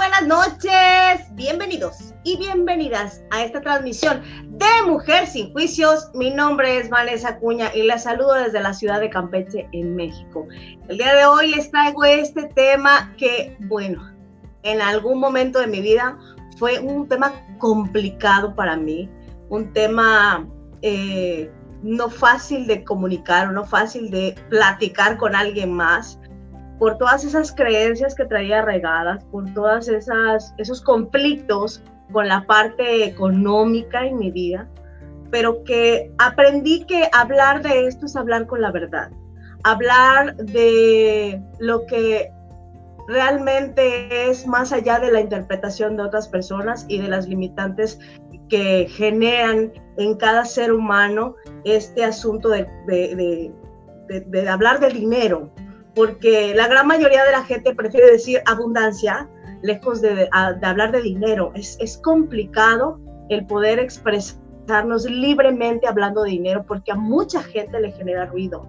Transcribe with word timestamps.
buenas 0.00 0.26
noches, 0.26 1.26
bienvenidos 1.32 2.14
y 2.24 2.38
bienvenidas 2.38 3.20
a 3.32 3.44
esta 3.44 3.60
transmisión 3.60 4.22
de 4.48 4.66
Mujer 4.86 5.26
sin 5.26 5.52
Juicios. 5.52 6.08
Mi 6.14 6.30
nombre 6.30 6.78
es 6.78 6.88
Vanessa 6.88 7.38
Cuña 7.38 7.70
y 7.74 7.82
les 7.82 8.04
saludo 8.04 8.32
desde 8.32 8.62
la 8.62 8.72
ciudad 8.72 8.98
de 8.98 9.10
Campeche, 9.10 9.68
en 9.72 9.94
México. 9.96 10.46
El 10.88 10.96
día 10.96 11.14
de 11.14 11.26
hoy 11.26 11.50
les 11.50 11.70
traigo 11.70 12.02
este 12.04 12.44
tema 12.54 13.14
que, 13.18 13.54
bueno, 13.68 14.10
en 14.62 14.80
algún 14.80 15.20
momento 15.20 15.58
de 15.58 15.66
mi 15.66 15.82
vida 15.82 16.18
fue 16.56 16.78
un 16.78 17.06
tema 17.06 17.34
complicado 17.58 18.54
para 18.54 18.78
mí, 18.78 19.06
un 19.50 19.70
tema 19.74 20.48
eh, 20.80 21.52
no 21.82 22.08
fácil 22.08 22.66
de 22.66 22.84
comunicar, 22.84 23.52
no 23.52 23.66
fácil 23.66 24.10
de 24.10 24.34
platicar 24.48 25.18
con 25.18 25.34
alguien 25.34 25.74
más 25.74 26.18
por 26.80 26.96
todas 26.96 27.24
esas 27.24 27.52
creencias 27.52 28.14
que 28.14 28.24
traía 28.24 28.62
regadas, 28.62 29.22
por 29.24 29.52
todas 29.52 29.86
esas 29.86 30.54
esos 30.56 30.80
conflictos 30.80 31.82
con 32.10 32.26
la 32.26 32.46
parte 32.46 33.04
económica 33.04 34.06
en 34.06 34.16
mi 34.16 34.30
vida, 34.30 34.66
pero 35.30 35.62
que 35.62 36.10
aprendí 36.16 36.86
que 36.86 37.06
hablar 37.12 37.62
de 37.62 37.86
esto 37.86 38.06
es 38.06 38.16
hablar 38.16 38.46
con 38.46 38.62
la 38.62 38.72
verdad, 38.72 39.10
hablar 39.62 40.34
de 40.36 41.42
lo 41.58 41.84
que 41.84 42.32
realmente 43.08 44.30
es 44.30 44.46
más 44.46 44.72
allá 44.72 44.98
de 45.00 45.12
la 45.12 45.20
interpretación 45.20 45.98
de 45.98 46.04
otras 46.04 46.28
personas 46.28 46.86
y 46.88 46.96
de 46.96 47.08
las 47.08 47.28
limitantes 47.28 47.98
que 48.48 48.86
generan 48.88 49.70
en 49.98 50.16
cada 50.16 50.46
ser 50.46 50.72
humano 50.72 51.36
este 51.64 52.04
asunto 52.04 52.48
de, 52.48 52.66
de, 52.86 53.52
de, 54.08 54.20
de 54.20 54.48
hablar 54.48 54.80
del 54.80 54.94
dinero, 54.94 55.52
porque 55.94 56.54
la 56.54 56.68
gran 56.68 56.86
mayoría 56.86 57.24
de 57.24 57.32
la 57.32 57.44
gente 57.44 57.74
prefiere 57.74 58.10
decir 58.10 58.40
abundancia 58.46 59.28
lejos 59.62 60.00
de, 60.00 60.28
hablar 60.32 60.92
de 60.92 61.02
dinero. 61.02 61.52
Es, 61.54 61.76
es, 61.80 61.98
complicado 61.98 62.98
el 63.28 63.46
poder 63.46 63.78
expresarnos 63.78 65.04
libremente 65.04 65.86
hablando 65.86 66.22
de 66.22 66.30
dinero 66.30 66.64
porque 66.66 66.92
a 66.92 66.96
mucha 66.96 67.42
gente 67.42 67.80
le 67.80 67.92
genera 67.92 68.26
ruido. 68.26 68.66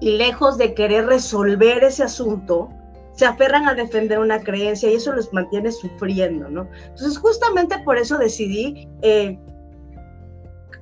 Y 0.00 0.16
lejos 0.16 0.56
de 0.58 0.74
querer 0.74 1.06
resolver 1.06 1.84
ese 1.84 2.02
asunto, 2.02 2.70
se 3.12 3.26
aferran 3.26 3.66
a 3.68 3.74
defender 3.74 4.18
una 4.18 4.40
creencia 4.40 4.90
y 4.90 4.94
eso 4.94 5.12
los 5.12 5.30
mantiene 5.32 5.70
sufriendo, 5.70 6.48
¿no? 6.48 6.66
Entonces, 6.84 7.18
justamente 7.18 7.78
por 7.84 7.98
eso 7.98 8.16
decidí 8.16 8.88
eh, 9.02 9.38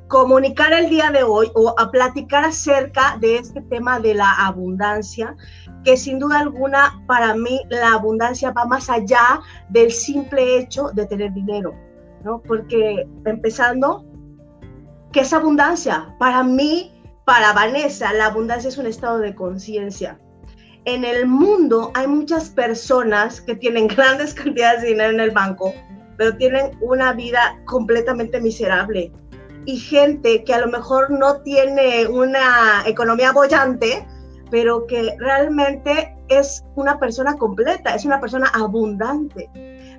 comunicar 0.08 0.72
el 0.72 0.88
día 0.88 1.10
de 1.10 1.22
hoy 1.22 1.50
o 1.54 1.74
a 1.78 1.90
platicar 1.90 2.44
acerca 2.44 3.18
de 3.20 3.36
este 3.36 3.60
tema 3.62 4.00
de 4.00 4.14
la 4.14 4.32
abundancia, 4.46 5.36
que 5.84 5.96
sin 5.96 6.18
duda 6.18 6.40
alguna 6.40 7.02
para 7.06 7.34
mí 7.34 7.60
la 7.68 7.92
abundancia 7.92 8.50
va 8.50 8.64
más 8.64 8.88
allá 8.88 9.40
del 9.68 9.92
simple 9.92 10.58
hecho 10.58 10.90
de 10.94 11.06
tener 11.06 11.32
dinero, 11.34 11.74
¿no? 12.24 12.40
Porque 12.42 13.06
empezando, 13.26 14.04
¿qué 15.12 15.20
es 15.20 15.32
abundancia? 15.32 16.14
Para 16.18 16.42
mí, 16.42 16.92
para 17.26 17.52
Vanessa, 17.52 18.12
la 18.14 18.26
abundancia 18.26 18.68
es 18.68 18.78
un 18.78 18.86
estado 18.86 19.18
de 19.18 19.34
conciencia. 19.34 20.18
En 20.86 21.04
el 21.04 21.26
mundo 21.26 21.90
hay 21.94 22.06
muchas 22.06 22.48
personas 22.48 23.42
que 23.42 23.54
tienen 23.54 23.88
grandes 23.96 24.32
cantidades 24.32 24.80
de 24.80 24.88
dinero 24.88 25.10
en 25.10 25.20
el 25.20 25.32
banco, 25.32 25.74
pero 26.16 26.34
tienen 26.36 26.78
una 26.80 27.12
vida 27.12 27.60
completamente 27.66 28.40
miserable 28.40 29.12
y 29.68 29.76
gente 29.76 30.44
que 30.44 30.54
a 30.54 30.60
lo 30.60 30.68
mejor 30.68 31.10
no 31.10 31.42
tiene 31.42 32.06
una 32.06 32.84
economía 32.86 33.32
bollante, 33.32 34.08
pero 34.50 34.86
que 34.86 35.14
realmente 35.18 36.16
es 36.28 36.64
una 36.76 36.98
persona 36.98 37.34
completa, 37.34 37.94
es 37.94 38.06
una 38.06 38.18
persona 38.18 38.50
abundante. 38.54 39.50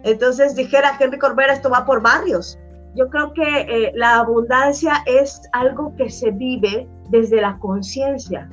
Entonces 0.03 0.55
dijera 0.55 0.97
Henry 0.99 1.19
Corbera, 1.19 1.53
esto 1.53 1.69
va 1.69 1.85
por 1.85 2.01
barrios. 2.01 2.57
Yo 2.95 3.11
creo 3.11 3.31
que 3.33 3.43
eh, 3.43 3.91
la 3.93 4.21
abundancia 4.21 5.03
es 5.05 5.39
algo 5.51 5.95
que 5.97 6.09
se 6.09 6.31
vive 6.31 6.89
desde 7.11 7.39
la 7.39 7.55
conciencia, 7.59 8.49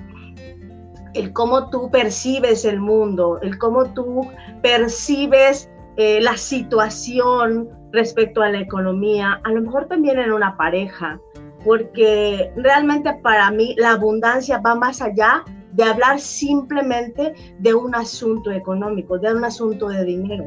el 1.15 1.33
cómo 1.33 1.71
tú 1.71 1.91
percibes 1.91 2.67
el 2.67 2.79
mundo, 2.79 3.39
el 3.41 3.57
cómo 3.57 3.87
tú 3.95 4.29
percibes 4.61 5.71
eh, 5.97 6.21
la 6.21 6.37
situación, 6.37 7.69
respecto 7.93 8.43
a 8.43 8.51
la 8.51 8.61
economía, 8.61 9.41
a 9.45 9.51
lo 9.51 9.63
mejor 9.63 9.87
también 9.87 10.19
en 10.19 10.33
una 10.33 10.57
pareja, 10.57 11.19
porque 11.65 12.53
realmente 12.57 13.13
para 13.23 13.51
mí 13.51 13.75
la 13.79 13.93
abundancia 13.93 14.59
va 14.59 14.75
más 14.75 15.01
allá 15.01 15.45
de 15.73 15.85
hablar 15.85 16.21
simplemente 16.21 17.35
de 17.59 17.75
un 17.75 17.95
asunto 17.95 18.51
económico, 18.51 19.19
de 19.19 19.35
un 19.35 19.45
asunto 19.45 19.89
de 19.89 20.05
dinero. 20.05 20.47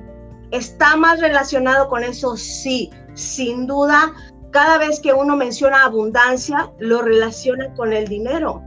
¿Está 0.51 0.95
más 0.95 1.19
relacionado 1.19 1.89
con 1.89 2.03
eso? 2.03 2.35
Sí, 2.35 2.89
sin 3.13 3.67
duda. 3.67 4.13
Cada 4.51 4.79
vez 4.79 4.99
que 4.99 5.13
uno 5.13 5.35
menciona 5.35 5.83
abundancia, 5.83 6.71
lo 6.79 7.01
relaciona 7.03 7.71
con 7.75 7.93
el 7.93 8.07
dinero. 8.07 8.63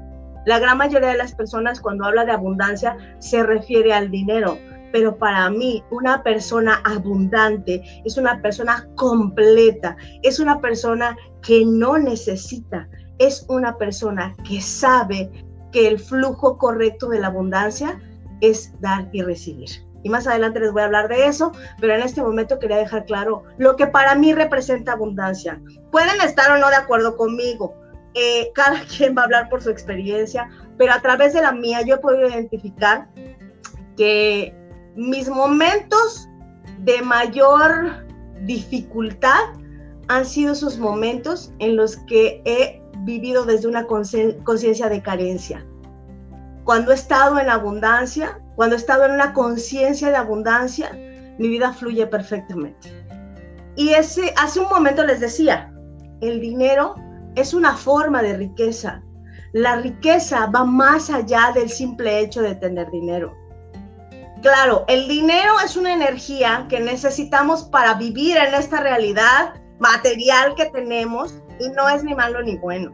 La 0.46 0.60
gran 0.60 0.78
mayoría 0.78 1.08
de 1.08 1.16
las 1.16 1.34
personas 1.34 1.80
cuando 1.80 2.04
habla 2.04 2.24
de 2.24 2.32
abundancia 2.32 2.96
se 3.18 3.42
refiere 3.42 3.92
al 3.92 4.10
dinero, 4.10 4.58
pero 4.92 5.16
para 5.16 5.48
mí 5.50 5.82
una 5.90 6.22
persona 6.22 6.80
abundante 6.84 7.82
es 8.04 8.16
una 8.16 8.40
persona 8.40 8.88
completa, 8.94 9.96
es 10.22 10.38
una 10.38 10.60
persona 10.60 11.16
que 11.42 11.64
no 11.64 11.98
necesita, 11.98 12.88
es 13.18 13.44
una 13.48 13.76
persona 13.78 14.34
que 14.46 14.60
sabe 14.60 15.30
que 15.72 15.88
el 15.88 15.98
flujo 15.98 16.58
correcto 16.58 17.08
de 17.08 17.20
la 17.20 17.28
abundancia 17.28 18.00
es 18.40 18.72
dar 18.80 19.08
y 19.12 19.22
recibir. 19.22 19.70
Y 20.04 20.08
más 20.08 20.26
adelante 20.26 20.60
les 20.60 20.72
voy 20.72 20.82
a 20.82 20.86
hablar 20.86 21.08
de 21.08 21.26
eso, 21.26 21.52
pero 21.80 21.94
en 21.94 22.02
este 22.02 22.22
momento 22.22 22.58
quería 22.58 22.76
dejar 22.76 23.04
claro 23.04 23.44
lo 23.56 23.76
que 23.76 23.86
para 23.86 24.14
mí 24.14 24.34
representa 24.34 24.92
abundancia. 24.92 25.60
Pueden 25.90 26.20
estar 26.20 26.50
o 26.50 26.58
no 26.58 26.68
de 26.68 26.76
acuerdo 26.76 27.16
conmigo, 27.16 27.74
eh, 28.14 28.50
cada 28.54 28.80
quien 28.84 29.16
va 29.16 29.22
a 29.22 29.24
hablar 29.24 29.48
por 29.48 29.62
su 29.62 29.70
experiencia, 29.70 30.48
pero 30.76 30.92
a 30.92 31.00
través 31.00 31.32
de 31.32 31.42
la 31.42 31.52
mía 31.52 31.82
yo 31.82 31.96
he 31.96 31.98
podido 31.98 32.28
identificar 32.28 33.08
que 33.96 34.54
mis 34.96 35.28
momentos 35.28 36.28
de 36.80 37.00
mayor 37.02 38.06
dificultad 38.44 39.54
han 40.08 40.24
sido 40.24 40.52
esos 40.52 40.78
momentos 40.78 41.52
en 41.58 41.76
los 41.76 41.96
que 42.06 42.42
he 42.44 42.82
vivido 43.04 43.44
desde 43.44 43.68
una 43.68 43.86
conciencia 43.86 44.88
de 44.88 45.02
carencia. 45.02 45.64
Cuando 46.64 46.92
he 46.92 46.94
estado 46.94 47.38
en 47.38 47.48
abundancia, 47.48 48.40
cuando 48.56 48.76
he 48.76 48.78
estado 48.78 49.04
en 49.06 49.12
una 49.12 49.32
conciencia 49.32 50.10
de 50.10 50.16
abundancia, 50.16 50.92
mi 51.38 51.48
vida 51.48 51.72
fluye 51.72 52.06
perfectamente. 52.06 52.88
Y 53.76 53.90
ese, 53.90 54.34
hace 54.36 54.60
un 54.60 54.68
momento 54.68 55.04
les 55.04 55.20
decía, 55.20 55.72
el 56.20 56.40
dinero 56.40 56.94
es 57.34 57.54
una 57.54 57.74
forma 57.74 58.22
de 58.22 58.36
riqueza. 58.36 59.02
La 59.52 59.76
riqueza 59.76 60.46
va 60.46 60.64
más 60.64 61.10
allá 61.10 61.52
del 61.54 61.68
simple 61.68 62.20
hecho 62.20 62.42
de 62.42 62.54
tener 62.54 62.90
dinero. 62.90 63.34
Claro, 64.42 64.84
el 64.88 65.06
dinero 65.06 65.52
es 65.64 65.76
una 65.76 65.94
energía 65.94 66.66
que 66.68 66.80
necesitamos 66.80 67.62
para 67.62 67.94
vivir 67.94 68.36
en 68.36 68.54
esta 68.54 68.80
realidad 68.80 69.54
material 69.78 70.56
que 70.56 70.66
tenemos 70.66 71.40
y 71.60 71.68
no 71.68 71.88
es 71.88 72.02
ni 72.02 72.12
malo 72.12 72.42
ni 72.42 72.56
bueno. 72.56 72.90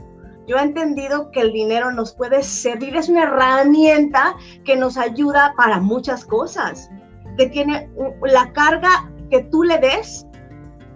Yo 0.47 0.59
he 0.59 0.63
entendido 0.63 1.31
que 1.31 1.41
el 1.41 1.53
dinero 1.53 1.91
nos 1.91 2.15
puede 2.15 2.43
servir, 2.43 2.97
es 2.97 3.09
una 3.09 3.23
herramienta 3.23 4.37
que 4.67 4.77
nos 4.77 4.99
ayuda 4.99 5.55
para 5.57 5.81
muchas 5.81 6.23
cosas, 6.23 6.91
que 7.39 7.49
tiene 7.49 7.89
la 8.23 8.53
carga 8.53 9.11
que 9.31 9.45
tú 9.45 9.63
le 9.63 9.79
des, 9.79 10.27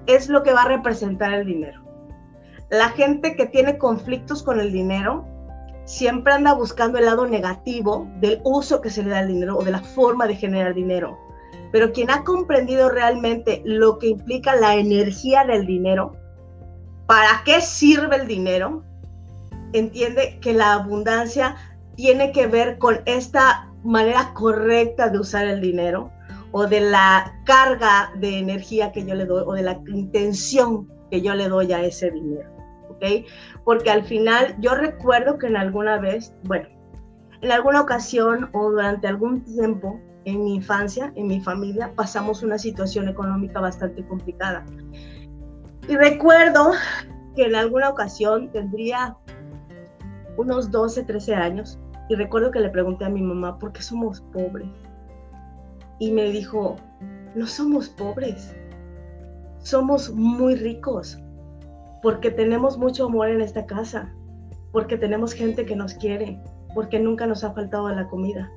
es 0.06 0.28
lo 0.28 0.42
que 0.42 0.52
va 0.52 0.62
a 0.62 0.68
representar 0.68 1.32
el 1.32 1.46
dinero. 1.46 1.82
La 2.68 2.91
gente 2.91 3.36
que 3.36 3.46
tiene 3.46 3.78
conflictos 3.78 4.42
con 4.42 4.60
el 4.60 4.70
dinero 4.70 5.26
siempre 5.84 6.32
anda 6.32 6.54
buscando 6.54 6.98
el 6.98 7.06
lado 7.06 7.26
negativo 7.26 8.09
del 8.20 8.41
uso 8.45 8.80
que 8.80 8.91
se 8.91 9.03
le 9.03 9.10
da 9.10 9.18
al 9.21 9.28
dinero 9.28 9.59
o 9.59 9.65
de 9.65 9.72
la 9.72 9.80
forma 9.80 10.27
de 10.27 10.36
generar 10.36 10.74
dinero. 10.74 11.18
Pero 11.71 11.92
quien 11.92 12.10
ha 12.10 12.24
comprendido 12.24 12.89
realmente 12.89 13.62
lo 13.65 13.98
que 13.98 14.09
implica 14.09 14.54
la 14.54 14.77
energía 14.77 15.45
del 15.45 15.66
dinero, 15.66 16.16
para 17.06 17.42
qué 17.45 17.60
sirve 17.60 18.16
el 18.16 18.27
dinero, 18.27 18.84
entiende 19.72 20.39
que 20.41 20.53
la 20.53 20.74
abundancia 20.74 21.56
tiene 21.97 22.33
que 22.33 22.47
ver 22.47 22.78
con 22.78 23.01
esta 23.06 23.71
manera 23.83 24.33
correcta 24.34 25.09
de 25.09 25.18
usar 25.18 25.47
el 25.47 25.60
dinero 25.60 26.10
o 26.53 26.66
de 26.66 26.80
la 26.80 27.41
carga 27.45 28.12
de 28.16 28.39
energía 28.39 28.92
que 28.92 29.04
yo 29.04 29.15
le 29.15 29.24
doy 29.24 29.42
o 29.47 29.54
de 29.54 29.62
la 29.62 29.80
intención 29.86 30.89
que 31.10 31.21
yo 31.22 31.34
le 31.34 31.48
doy 31.48 31.72
a 31.72 31.83
ese 31.83 32.10
dinero. 32.10 32.51
Porque 33.65 33.91
al 33.91 34.04
final 34.04 34.57
yo 34.60 34.75
recuerdo 34.75 35.39
que 35.39 35.47
en 35.47 35.57
alguna 35.57 35.99
vez, 35.99 36.34
bueno, 36.45 36.69
en 37.41 37.51
alguna 37.51 37.81
ocasión 37.81 38.51
o 38.53 38.71
durante 38.71 39.09
algún 39.09 39.43
tiempo 39.45 40.01
en 40.25 40.45
mi 40.45 40.54
infancia, 40.54 41.13
en 41.16 41.27
mi 41.27 41.41
familia, 41.41 41.93
pasamos 41.97 42.43
una 42.43 42.59
situación 42.59 43.09
económica 43.09 43.60
bastante 43.60 44.07
complicada. 44.07 44.65
Y 45.89 45.97
recuerdo 45.97 46.72
que 47.34 47.45
en 47.45 47.57
alguna 47.57 47.89
ocasión 47.89 48.51
tendría 48.53 49.16
unos 50.37 50.71
12, 50.71 51.04
13 51.04 51.34
años 51.34 51.78
y 52.09 52.15
recuerdo 52.15 52.51
que 52.51 52.60
le 52.60 52.71
pregunté 52.71 53.04
a 53.04 53.09
mi 53.09 53.22
mamá, 53.22 53.59
¿por 53.59 53.72
qué 53.72 53.83
somos 53.83 54.21
pobres? 54.33 54.69
Y 55.99 56.10
me 56.10 56.31
dijo, 56.31 56.77
no 57.34 57.47
somos 57.47 57.89
pobres, 57.89 58.54
somos 59.59 60.10
muy 60.10 60.57
ricos, 60.57 61.22
porque 62.03 62.31
tenemos 62.31 62.77
mucho 62.77 63.07
amor 63.07 63.28
en 63.28 63.41
esta 63.41 63.65
casa, 63.65 64.13
porque 64.72 64.99
tenemos 64.99 65.33
gente 65.33 65.65
que 65.65 65.77
nos 65.77 65.95
quiere, 65.95 66.41
porque 66.75 66.99
nunca 66.99 67.27
nos 67.27 67.45
ha 67.45 67.53
faltado 67.53 67.89
la 67.91 68.09
comida. 68.09 68.51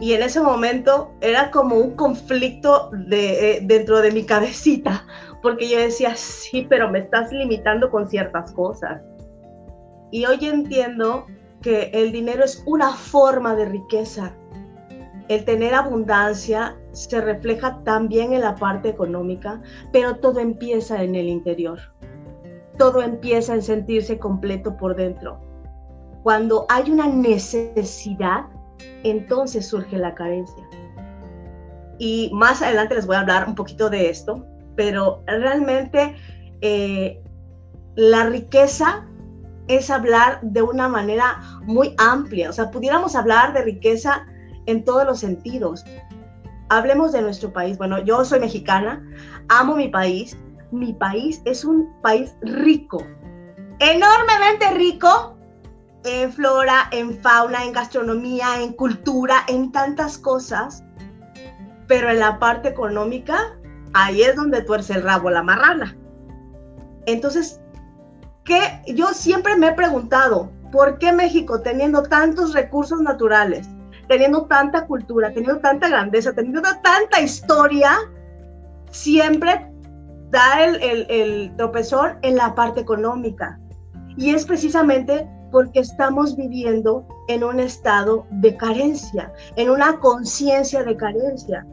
Y 0.00 0.12
en 0.12 0.22
ese 0.22 0.40
momento 0.40 1.12
era 1.20 1.50
como 1.50 1.76
un 1.76 1.92
conflicto 1.92 2.90
eh, 3.10 3.60
dentro 3.62 4.00
de 4.00 4.12
mi 4.12 4.24
cabecita, 4.24 5.04
porque 5.42 5.68
yo 5.68 5.78
decía, 5.78 6.14
sí, 6.16 6.66
pero 6.68 6.90
me 6.90 7.00
estás 7.00 7.32
limitando 7.32 7.90
con 7.90 8.08
ciertas 8.08 8.52
cosas. 8.52 9.02
Y 10.10 10.24
hoy 10.24 10.38
entiendo 10.42 11.26
que 11.62 11.90
el 11.92 12.12
dinero 12.12 12.44
es 12.44 12.62
una 12.66 12.92
forma 12.92 13.54
de 13.54 13.66
riqueza. 13.66 14.32
El 15.28 15.44
tener 15.44 15.74
abundancia 15.74 16.76
se 16.92 17.20
refleja 17.20 17.82
también 17.84 18.32
en 18.32 18.40
la 18.40 18.54
parte 18.54 18.88
económica, 18.88 19.60
pero 19.92 20.16
todo 20.16 20.40
empieza 20.40 21.02
en 21.02 21.14
el 21.14 21.28
interior. 21.28 21.78
Todo 22.78 23.02
empieza 23.02 23.54
en 23.54 23.62
sentirse 23.62 24.18
completo 24.18 24.76
por 24.76 24.96
dentro. 24.96 25.40
Cuando 26.22 26.66
hay 26.68 26.90
una 26.90 27.06
necesidad, 27.06 28.44
entonces 29.02 29.66
surge 29.66 29.96
la 29.98 30.14
carencia. 30.14 30.64
Y 31.98 32.30
más 32.32 32.62
adelante 32.62 32.94
les 32.94 33.06
voy 33.06 33.16
a 33.16 33.20
hablar 33.20 33.48
un 33.48 33.54
poquito 33.54 33.90
de 33.90 34.08
esto, 34.08 34.46
pero 34.76 35.22
realmente 35.26 36.14
eh, 36.60 37.20
la 37.96 38.26
riqueza 38.26 39.04
es 39.66 39.90
hablar 39.90 40.40
de 40.42 40.62
una 40.62 40.88
manera 40.88 41.40
muy 41.62 41.94
amplia. 41.98 42.50
O 42.50 42.52
sea, 42.52 42.70
pudiéramos 42.70 43.14
hablar 43.14 43.52
de 43.52 43.62
riqueza 43.62 44.26
en 44.66 44.84
todos 44.84 45.04
los 45.04 45.20
sentidos. 45.20 45.84
Hablemos 46.68 47.12
de 47.12 47.22
nuestro 47.22 47.52
país. 47.52 47.78
Bueno, 47.78 47.98
yo 47.98 48.24
soy 48.24 48.40
mexicana, 48.40 49.04
amo 49.48 49.76
mi 49.76 49.88
país. 49.88 50.36
Mi 50.70 50.92
país 50.92 51.40
es 51.44 51.64
un 51.64 51.88
país 52.02 52.34
rico, 52.42 53.02
enormemente 53.78 54.70
rico 54.74 55.36
en 56.04 56.32
flora, 56.32 56.88
en 56.92 57.18
fauna, 57.20 57.64
en 57.64 57.72
gastronomía, 57.72 58.62
en 58.62 58.72
cultura, 58.72 59.44
en 59.48 59.72
tantas 59.72 60.18
cosas. 60.18 60.84
Pero 61.86 62.10
en 62.10 62.20
la 62.20 62.38
parte 62.38 62.68
económica, 62.68 63.58
ahí 63.94 64.22
es 64.22 64.36
donde 64.36 64.62
tuerce 64.62 64.94
el 64.94 65.02
rabo 65.02 65.30
la 65.30 65.42
marrana. 65.42 65.96
Entonces, 67.06 67.60
que 68.44 68.82
yo 68.94 69.08
siempre 69.08 69.56
me 69.56 69.68
he 69.68 69.72
preguntado, 69.72 70.50
¿por 70.70 70.98
qué 70.98 71.12
México, 71.12 71.60
teniendo 71.62 72.02
tantos 72.02 72.52
recursos 72.52 73.00
naturales, 73.00 73.68
teniendo 74.08 74.46
tanta 74.46 74.86
cultura, 74.86 75.32
teniendo 75.32 75.60
tanta 75.60 75.88
grandeza, 75.88 76.34
teniendo 76.34 76.62
tanta 76.82 77.20
historia, 77.20 77.92
siempre 78.90 79.67
da 80.30 80.64
el, 80.64 80.82
el, 80.82 81.06
el 81.10 81.56
tropezón 81.56 82.18
en 82.22 82.36
la 82.36 82.54
parte 82.54 82.80
económica? 82.80 83.58
Y 84.16 84.30
es 84.30 84.44
precisamente 84.44 85.28
porque 85.50 85.80
estamos 85.80 86.36
viviendo 86.36 87.06
en 87.28 87.44
un 87.44 87.60
estado 87.60 88.26
de 88.30 88.56
carencia, 88.56 89.32
en 89.56 89.70
una 89.70 89.98
conciencia 89.98 90.82
de 90.82 90.96
carencia. 90.96 91.66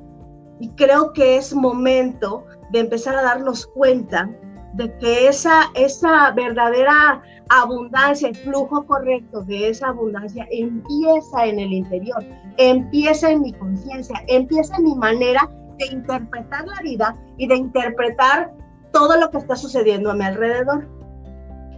Y 0.59 0.69
creo 0.69 1.11
que 1.13 1.37
es 1.37 1.53
momento 1.53 2.45
de 2.71 2.79
empezar 2.79 3.15
a 3.17 3.23
darnos 3.23 3.65
cuenta 3.67 4.29
de 4.73 4.95
que 4.97 5.27
esa, 5.27 5.71
esa 5.75 6.31
verdadera 6.31 7.21
abundancia, 7.49 8.29
el 8.29 8.35
flujo 8.35 8.85
correcto 8.85 9.41
de 9.43 9.69
esa 9.69 9.87
abundancia 9.87 10.47
empieza 10.51 11.45
en 11.45 11.59
el 11.59 11.71
interior, 11.71 12.23
empieza 12.57 13.31
en 13.31 13.41
mi 13.41 13.53
conciencia, 13.53 14.21
empieza 14.27 14.75
en 14.77 14.83
mi 14.83 14.95
manera 14.95 15.49
de 15.77 15.87
interpretar 15.87 16.65
la 16.67 16.81
vida 16.81 17.15
y 17.37 17.47
de 17.47 17.55
interpretar 17.55 18.53
todo 18.91 19.19
lo 19.19 19.29
que 19.29 19.37
está 19.37 19.55
sucediendo 19.55 20.11
a 20.11 20.15
mi 20.15 20.23
alrededor. 20.23 20.87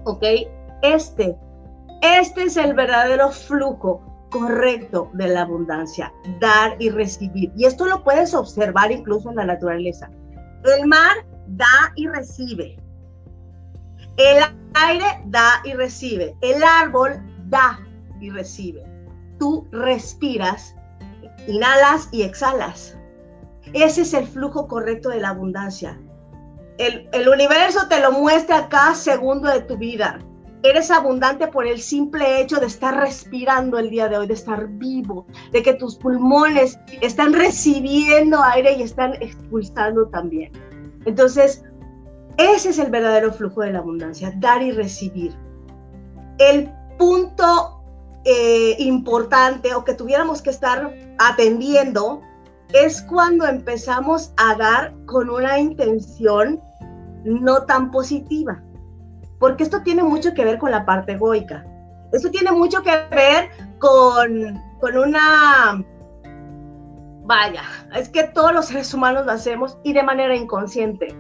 ¿Ok? 0.05 0.23
Este, 0.83 1.35
este 2.01 2.43
es 2.43 2.57
el 2.57 2.73
verdadero 2.73 3.31
flujo 3.31 4.01
correcto 4.29 5.09
de 5.13 5.27
la 5.29 5.41
abundancia, 5.41 6.13
dar 6.39 6.75
y 6.79 6.89
recibir. 6.89 7.51
Y 7.55 7.65
esto 7.65 7.85
lo 7.85 8.03
puedes 8.03 8.33
observar 8.33 8.91
incluso 8.91 9.29
en 9.29 9.37
la 9.37 9.45
naturaleza. 9.45 10.09
El 10.63 10.87
mar 10.87 11.17
da 11.47 11.91
y 11.95 12.07
recibe. 12.07 12.77
El 14.17 14.43
aire 14.73 15.05
da 15.25 15.61
y 15.63 15.73
recibe. 15.73 16.35
El 16.41 16.63
árbol 16.63 17.13
da 17.45 17.79
y 18.19 18.29
recibe. 18.29 18.83
Tú 19.39 19.67
respiras, 19.71 20.75
inhalas 21.47 22.09
y 22.11 22.23
exhalas. 22.23 22.96
Ese 23.73 24.01
es 24.01 24.13
el 24.13 24.27
flujo 24.27 24.67
correcto 24.67 25.09
de 25.09 25.19
la 25.19 25.29
abundancia. 25.29 25.99
El, 26.77 27.27
universo 27.27 27.87
te 27.89 27.99
lo 27.99 28.11
muestra 28.11 28.69
cada 28.69 28.93
segundo 28.93 29.49
de 29.49 29.61
tu 29.61 29.77
vida. 29.77 30.19
Eres 30.63 30.91
abundante 30.91 31.47
por 31.47 31.65
el 31.65 31.79
simple 31.79 32.41
hecho 32.41 32.59
de 32.59 32.67
estar 32.67 32.95
respirando 32.95 33.77
el 33.79 33.89
día 33.89 34.07
de 34.09 34.17
hoy, 34.17 34.27
de 34.27 34.33
estar 34.33 34.67
vivo, 34.67 35.25
de 35.51 35.63
que 35.63 35.73
tus 35.73 35.95
pulmones 35.95 36.79
están 37.01 37.33
recibiendo 37.33 38.41
aire 38.43 38.73
y 38.73 38.83
están 38.83 39.13
expulsando 39.21 40.07
también. 40.09 40.51
Entonces, 41.05 41.63
ese 42.37 42.69
es 42.69 42.79
el 42.79 42.91
verdadero 42.91 43.31
flujo 43.31 43.61
de 43.61 43.71
la 43.71 43.79
abundancia, 43.79 44.33
dar 44.37 44.61
y 44.61 44.71
recibir. 44.71 45.35
El 46.37 46.71
punto 46.97 47.81
eh, 48.25 48.75
importante 48.79 49.73
o 49.73 49.83
que 49.83 49.93
tuviéramos 49.93 50.41
que 50.41 50.49
estar 50.49 50.93
atendiendo 51.17 52.21
es 52.73 53.01
cuando 53.03 53.45
empezamos 53.45 54.33
a 54.37 54.55
dar 54.55 54.93
con 55.05 55.29
una 55.29 55.59
intención 55.59 56.61
no 57.23 57.63
tan 57.63 57.91
positiva, 57.91 58.61
porque 59.39 59.63
esto 59.63 59.81
tiene 59.83 60.03
mucho 60.03 60.33
que 60.33 60.45
ver 60.45 60.57
con 60.57 60.71
la 60.71 60.85
parte 60.85 61.13
egoica. 61.13 61.65
Esto 62.11 62.31
tiene 62.31 62.51
mucho 62.51 62.81
que 62.83 62.91
ver 63.11 63.49
con, 63.79 64.61
con 64.79 64.97
una... 64.97 65.83
Vaya, 67.25 67.63
es 67.93 68.07
que 68.07 68.23
todos 68.23 68.53
los 68.53 68.67
seres 68.67 68.93
humanos 68.93 69.25
lo 69.25 69.33
hacemos 69.33 69.77
y 69.83 69.91
de 69.91 70.03
manera 70.03 70.35
inconsciente 70.35 71.13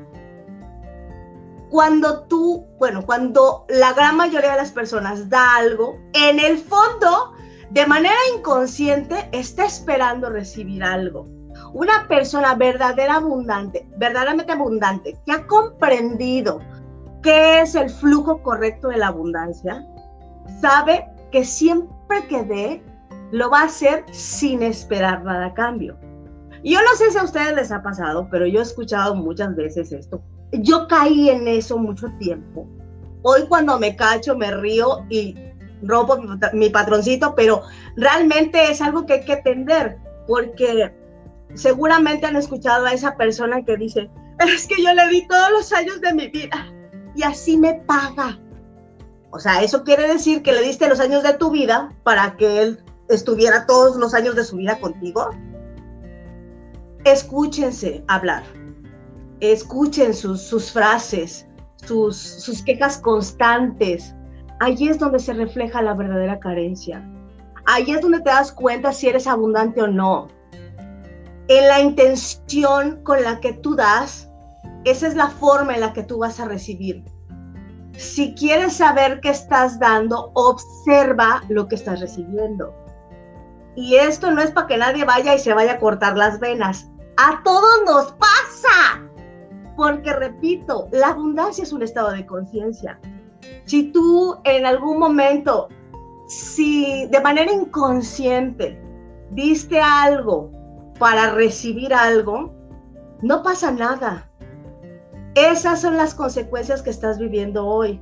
cuando 1.69 2.23
tú, 2.23 2.65
bueno, 2.79 3.05
cuando 3.05 3.65
la 3.69 3.93
gran 3.93 4.15
mayoría 4.15 4.51
de 4.51 4.57
las 4.57 4.71
personas 4.71 5.29
da 5.29 5.55
algo, 5.57 5.99
en 6.13 6.39
el 6.39 6.57
fondo, 6.57 7.33
de 7.71 7.85
manera 7.85 8.15
inconsciente, 8.35 9.27
está 9.31 9.65
esperando 9.65 10.29
recibir 10.29 10.83
algo. 10.83 11.27
Una 11.77 12.07
persona 12.07 12.55
verdadera 12.55 13.17
abundante, 13.17 13.87
verdaderamente 13.97 14.51
abundante, 14.51 15.15
que 15.25 15.31
ha 15.31 15.45
comprendido 15.45 16.59
qué 17.21 17.61
es 17.61 17.75
el 17.75 17.89
flujo 17.89 18.41
correcto 18.41 18.87
de 18.87 18.97
la 18.97 19.07
abundancia, 19.07 19.85
sabe 20.59 21.07
que 21.31 21.45
siempre 21.45 22.25
que 22.27 22.43
dé, 22.43 22.83
lo 23.31 23.51
va 23.51 23.61
a 23.61 23.65
hacer 23.65 24.03
sin 24.11 24.63
esperar 24.63 25.23
nada 25.23 25.47
a 25.47 25.53
cambio. 25.53 25.97
Yo 26.63 26.79
no 26.81 26.95
sé 26.95 27.11
si 27.11 27.17
a 27.19 27.23
ustedes 27.23 27.53
les 27.53 27.71
ha 27.71 27.83
pasado, 27.83 28.27
pero 28.31 28.47
yo 28.47 28.59
he 28.59 28.63
escuchado 28.63 29.13
muchas 29.13 29.55
veces 29.55 29.91
esto 29.91 30.21
yo 30.51 30.87
caí 30.87 31.29
en 31.29 31.47
eso 31.47 31.77
mucho 31.77 32.07
tiempo. 32.19 32.67
Hoy 33.23 33.45
cuando 33.47 33.79
me 33.79 33.95
cacho 33.95 34.37
me 34.37 34.51
río 34.51 35.05
y 35.09 35.35
rompo 35.81 36.17
mi, 36.53 36.69
patroncito, 36.69 37.35
pero 37.35 37.63
realmente 37.95 38.71
es 38.71 38.81
algo 38.81 39.05
que 39.05 39.13
hay 39.13 39.25
que 39.25 39.33
entender, 39.33 39.97
porque 40.27 40.93
seguramente 41.53 42.25
han 42.25 42.35
escuchado 42.35 42.85
a 42.85 42.93
esa 42.93 43.15
persona 43.15 43.63
que 43.63 43.77
dice, 43.77 44.09
es 44.39 44.67
que 44.67 44.81
yo 44.81 44.93
le 44.93 45.07
di 45.09 45.27
todos 45.27 45.51
los 45.51 45.73
años 45.73 46.01
de 46.01 46.13
mi 46.13 46.27
vida 46.27 46.67
y 47.15 47.23
así 47.23 47.57
me 47.57 47.75
paga. 47.85 48.39
O 49.31 49.39
sea, 49.39 49.61
eso 49.61 49.83
quiere 49.83 50.07
decir 50.07 50.41
que 50.41 50.53
le 50.53 50.61
diste 50.61 50.87
los 50.87 50.99
años 50.99 51.23
de 51.23 51.33
tu 51.33 51.51
vida 51.51 51.93
para 52.03 52.37
que 52.37 52.61
él 52.61 52.83
estuviera 53.09 53.65
todos 53.65 53.97
los 53.97 54.13
años 54.13 54.35
de 54.35 54.43
su 54.43 54.57
vida 54.57 54.79
contigo. 54.79 55.29
Escúchense 57.03 58.03
hablar 58.07 58.43
escuchen 59.39 60.13
sus, 60.13 60.71
frases, 60.71 61.47
sus, 61.85 62.17
sus 62.17 62.61
quejas 62.63 62.97
constantes. 62.99 64.13
Allí 64.59 64.89
es 64.89 64.99
donde 64.99 65.19
se 65.19 65.33
refleja 65.33 65.81
la 65.81 65.93
verdadera 65.93 66.39
carencia. 66.39 67.07
Allí 67.65 67.91
es 67.91 68.01
donde 68.01 68.19
te 68.19 68.29
das 68.29 68.51
cuenta 68.51 68.91
si 68.91 69.07
eres 69.07 69.27
abundante 69.27 69.81
o 69.81 69.87
no. 69.87 70.29
En 71.49 71.67
la 71.67 71.79
intención 71.79 73.01
con 73.03 73.23
la 73.23 73.39
que 73.39 73.53
tú 73.53 73.75
das, 73.75 74.29
esa 74.83 75.07
es 75.07 75.15
la 75.15 75.29
forma 75.29 75.75
en 75.75 75.81
la 75.81 75.93
que 75.93 76.03
tú 76.03 76.19
vas 76.19 76.39
a 76.39 76.45
recibir. 76.45 77.05
Si 77.93 78.35
quieres 78.35 78.73
saber 78.73 79.21
qué 79.21 79.29
estás 79.29 79.79
dando, 79.79 80.31
observa 80.33 81.41
lo 81.47 81.67
que 81.67 81.75
estás 81.75 82.01
recibiendo. 82.01 82.73
Y 83.75 83.95
esto 83.95 84.31
no 84.31 84.41
es 84.41 84.51
para 84.51 84.67
que 84.67 84.77
nadie 84.77 85.05
vaya 85.05 85.35
y 85.35 85.39
se 85.39 85.53
vaya 85.53 85.73
a 85.73 85.79
cortar 85.79 86.17
las 86.17 86.39
venas. 86.39 86.89
A 87.15 87.41
todos 87.43 87.81
nos 87.85 88.11
pasa. 88.13 89.03
Porque, 89.77 90.11
repito, 90.13 90.89
la 90.91 91.09
abundancia 91.09 91.63
es 91.63 91.71
un 91.71 91.83
estado 91.83 92.11
de 92.11 92.25
conciencia. 92.25 92.99
Si 93.65 93.91
tú 93.91 94.37
en 94.43 94.65
algún 94.65 94.99
momento, 94.99 95.69
si 96.27 97.07
de 97.07 97.21
manera 97.21 97.51
inconsciente 97.51 98.81
diste 99.31 99.79
algo 99.79 100.51
para 100.99 101.31
recibir 101.31 101.93
algo, 101.93 102.53
no 103.21 103.43
pasa 103.43 103.71
nada. 103.71 104.29
Esas 105.35 105.81
son 105.81 105.97
las 105.97 106.15
consecuencias 106.15 106.81
que 106.81 106.89
estás 106.89 107.19
viviendo 107.19 107.65
hoy. 107.65 108.01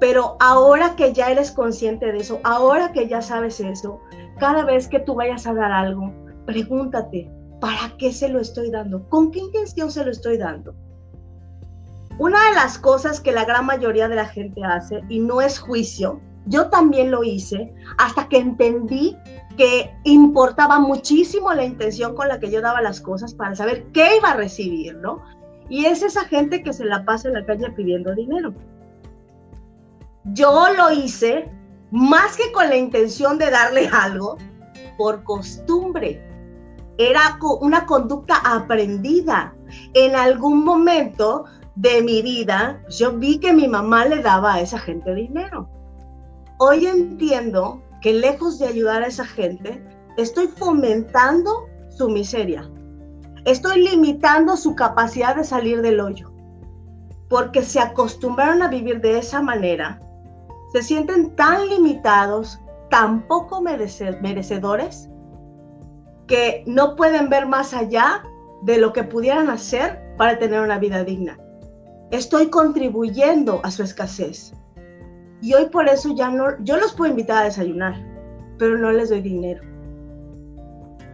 Pero 0.00 0.36
ahora 0.38 0.94
que 0.94 1.12
ya 1.12 1.30
eres 1.30 1.50
consciente 1.50 2.12
de 2.12 2.18
eso, 2.18 2.40
ahora 2.44 2.92
que 2.92 3.08
ya 3.08 3.20
sabes 3.20 3.58
eso, 3.58 4.00
cada 4.38 4.64
vez 4.64 4.86
que 4.86 5.00
tú 5.00 5.16
vayas 5.16 5.46
a 5.46 5.54
dar 5.54 5.72
algo, 5.72 6.12
pregúntate, 6.46 7.28
¿para 7.60 7.96
qué 7.98 8.12
se 8.12 8.28
lo 8.28 8.38
estoy 8.38 8.70
dando? 8.70 9.08
¿Con 9.08 9.32
qué 9.32 9.40
intención 9.40 9.90
se 9.90 10.04
lo 10.04 10.12
estoy 10.12 10.38
dando? 10.38 10.74
Una 12.18 12.48
de 12.48 12.54
las 12.54 12.78
cosas 12.78 13.20
que 13.20 13.32
la 13.32 13.44
gran 13.44 13.66
mayoría 13.66 14.08
de 14.08 14.16
la 14.16 14.26
gente 14.26 14.62
hace, 14.64 15.02
y 15.08 15.18
no 15.18 15.40
es 15.40 15.58
juicio, 15.58 16.20
yo 16.46 16.68
también 16.70 17.10
lo 17.10 17.24
hice 17.24 17.74
hasta 17.98 18.28
que 18.28 18.38
entendí 18.38 19.16
que 19.58 19.92
importaba 20.04 20.78
muchísimo 20.78 21.52
la 21.52 21.64
intención 21.64 22.14
con 22.14 22.28
la 22.28 22.38
que 22.38 22.50
yo 22.50 22.62
daba 22.62 22.80
las 22.80 23.00
cosas 23.00 23.34
para 23.34 23.56
saber 23.56 23.88
qué 23.92 24.16
iba 24.16 24.30
a 24.30 24.36
recibir, 24.36 24.94
¿no? 24.96 25.20
Y 25.68 25.84
es 25.86 26.02
esa 26.02 26.24
gente 26.24 26.62
que 26.62 26.72
se 26.72 26.84
la 26.84 27.04
pasa 27.04 27.26
en 27.28 27.34
la 27.34 27.44
calle 27.44 27.68
pidiendo 27.72 28.14
dinero. 28.14 28.54
Yo 30.26 30.68
lo 30.76 30.92
hice 30.92 31.50
más 31.90 32.36
que 32.36 32.52
con 32.52 32.68
la 32.68 32.76
intención 32.76 33.36
de 33.36 33.50
darle 33.50 33.88
algo, 33.92 34.38
por 34.96 35.24
costumbre. 35.24 36.22
Era 36.96 37.38
una 37.60 37.84
conducta 37.84 38.36
aprendida. 38.44 39.54
En 39.94 40.14
algún 40.14 40.64
momento 40.64 41.46
de 41.74 42.00
mi 42.02 42.22
vida, 42.22 42.80
yo 42.90 43.12
vi 43.12 43.38
que 43.38 43.52
mi 43.52 43.66
mamá 43.66 44.04
le 44.04 44.22
daba 44.22 44.54
a 44.54 44.60
esa 44.60 44.78
gente 44.78 45.14
dinero. 45.14 45.68
Hoy 46.58 46.86
entiendo 46.86 47.82
que 48.00 48.12
lejos 48.12 48.58
de 48.58 48.66
ayudar 48.66 49.02
a 49.02 49.06
esa 49.06 49.24
gente, 49.24 49.82
estoy 50.16 50.48
fomentando 50.48 51.66
su 51.88 52.08
miseria. 52.08 52.68
Estoy 53.44 53.82
limitando 53.82 54.56
su 54.56 54.74
capacidad 54.74 55.36
de 55.36 55.44
salir 55.44 55.82
del 55.82 56.00
hoyo. 56.00 56.32
Porque 57.28 57.62
se 57.62 57.80
acostumbraron 57.80 58.62
a 58.62 58.68
vivir 58.68 59.00
de 59.00 59.18
esa 59.18 59.42
manera. 59.42 60.00
Se 60.72 60.82
sienten 60.82 61.34
tan 61.34 61.68
limitados, 61.68 62.60
tan 62.90 63.26
poco 63.26 63.60
merecedores, 63.60 65.08
que 66.26 66.62
no 66.66 66.94
pueden 66.94 67.28
ver 67.30 67.46
más 67.46 67.72
allá 67.74 68.22
de 68.62 68.78
lo 68.78 68.92
que 68.92 69.04
pudieran 69.04 69.48
hacer 69.50 70.14
para 70.16 70.38
tener 70.38 70.60
una 70.60 70.78
vida 70.78 71.04
digna. 71.04 71.38
Estoy 72.10 72.50
contribuyendo 72.50 73.60
a 73.62 73.70
su 73.70 73.82
escasez. 73.82 74.52
Y 75.40 75.54
hoy 75.54 75.66
por 75.66 75.88
eso 75.88 76.14
ya 76.14 76.30
no, 76.30 76.62
yo 76.64 76.76
los 76.76 76.92
puedo 76.92 77.10
invitar 77.10 77.42
a 77.42 77.44
desayunar, 77.44 77.94
pero 78.58 78.76
no 78.76 78.90
les 78.90 79.10
doy 79.10 79.20
dinero. 79.20 79.62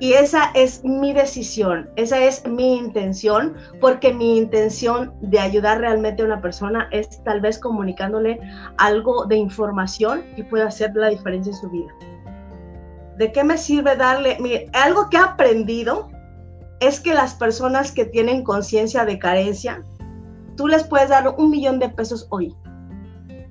Y 0.00 0.14
esa 0.14 0.50
es 0.54 0.82
mi 0.84 1.12
decisión, 1.12 1.88
esa 1.96 2.22
es 2.24 2.44
mi 2.46 2.76
intención, 2.76 3.54
porque 3.80 4.12
mi 4.12 4.36
intención 4.38 5.14
de 5.20 5.38
ayudar 5.38 5.80
realmente 5.80 6.22
a 6.22 6.26
una 6.26 6.40
persona 6.40 6.88
es 6.90 7.22
tal 7.22 7.40
vez 7.40 7.58
comunicándole 7.58 8.40
algo 8.78 9.26
de 9.26 9.36
información 9.36 10.24
y 10.36 10.42
puede 10.42 10.64
hacer 10.64 10.94
la 10.96 11.10
diferencia 11.10 11.52
en 11.52 11.58
su 11.58 11.70
vida. 11.70 11.92
¿De 13.18 13.30
qué 13.30 13.44
me 13.44 13.56
sirve 13.56 13.94
darle? 13.94 14.36
Mire, 14.40 14.68
algo 14.72 15.08
que 15.08 15.16
he 15.16 15.20
aprendido 15.20 16.08
es 16.80 16.98
que 16.98 17.14
las 17.14 17.34
personas 17.34 17.92
que 17.92 18.04
tienen 18.04 18.42
conciencia 18.42 19.04
de 19.04 19.20
carencia, 19.20 19.84
tú 20.56 20.66
les 20.66 20.82
puedes 20.82 21.08
dar 21.08 21.34
un 21.38 21.50
millón 21.50 21.78
de 21.78 21.88
pesos 21.88 22.26
hoy 22.30 22.54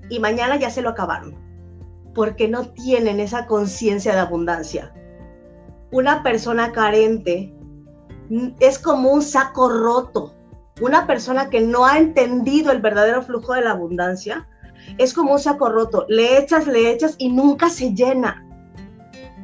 y 0.09 0.19
mañana 0.19 0.57
ya 0.57 0.69
se 0.69 0.81
lo 0.81 0.89
acabaron, 0.89 1.35
porque 2.13 2.47
no 2.47 2.69
tienen 2.69 3.19
esa 3.19 3.45
conciencia 3.47 4.13
de 4.13 4.19
abundancia. 4.19 4.93
Una 5.91 6.23
persona 6.23 6.71
carente 6.71 7.53
es 8.59 8.79
como 8.79 9.11
un 9.11 9.21
saco 9.21 9.69
roto. 9.69 10.33
Una 10.81 11.05
persona 11.05 11.49
que 11.49 11.61
no 11.61 11.85
ha 11.85 11.99
entendido 11.99 12.71
el 12.71 12.81
verdadero 12.81 13.21
flujo 13.21 13.53
de 13.53 13.61
la 13.61 13.71
abundancia 13.71 14.47
es 14.97 15.13
como 15.13 15.33
un 15.33 15.39
saco 15.39 15.69
roto. 15.69 16.05
Le 16.09 16.39
echas, 16.39 16.65
le 16.67 16.91
echas 16.91 17.15
y 17.19 17.31
nunca 17.31 17.69
se 17.69 17.93
llena. 17.93 18.43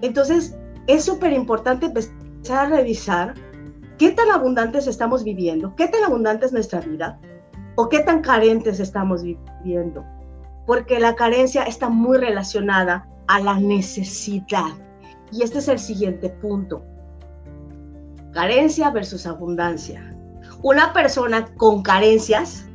Entonces, 0.01 0.57
es 0.87 1.03
súper 1.03 1.33
importante 1.33 1.85
empezar 1.85 2.65
a 2.65 2.69
revisar 2.77 3.35
qué 3.99 4.11
tan 4.11 4.31
abundantes 4.31 4.87
estamos 4.87 5.23
viviendo, 5.23 5.75
qué 5.75 5.87
tan 5.87 6.03
abundante 6.03 6.47
es 6.47 6.53
nuestra 6.53 6.79
vida 6.79 7.19
o 7.75 7.89
qué 7.89 7.99
tan 7.99 8.21
carentes 8.21 8.79
estamos 8.79 9.21
viviendo 9.21 10.03
porque 10.69 10.99
la 10.99 11.15
carencia 11.15 11.63
está 11.63 11.89
muy 11.89 12.19
relacionada 12.19 13.07
a 13.25 13.39
la 13.39 13.59
necesidad. 13.59 14.69
Y 15.31 15.41
este 15.41 15.57
es 15.57 15.67
el 15.67 15.79
siguiente 15.79 16.29
punto. 16.29 16.83
Carencia 18.33 18.91
versus 18.91 19.25
abundancia. 19.25 20.15
Una 20.61 20.93
persona 20.93 21.47
con 21.57 21.81
carencias 21.81 22.67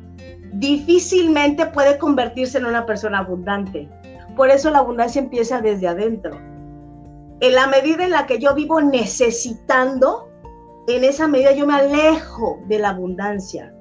difícilmente 0.51 1.67
puede 1.67 1.97
convertirse 1.97 2.57
en 2.57 2.65
una 2.65 2.85
persona 2.85 3.19
abundante. 3.19 3.87
Por 4.35 4.49
eso 4.49 4.71
la 4.71 4.79
abundancia 4.79 5.21
empieza 5.21 5.61
desde 5.61 5.87
adentro. 5.87 6.37
En 7.39 7.55
la 7.55 7.67
medida 7.67 8.03
en 8.03 8.11
la 8.11 8.25
que 8.25 8.39
yo 8.39 8.53
vivo 8.53 8.81
necesitando, 8.81 10.29
en 10.89 11.05
esa 11.05 11.29
medida 11.29 11.53
yo 11.53 11.65
me 11.65 11.75
alejo 11.75 12.59
de 12.67 12.77
la 12.77 12.89
abundancia. 12.89 13.73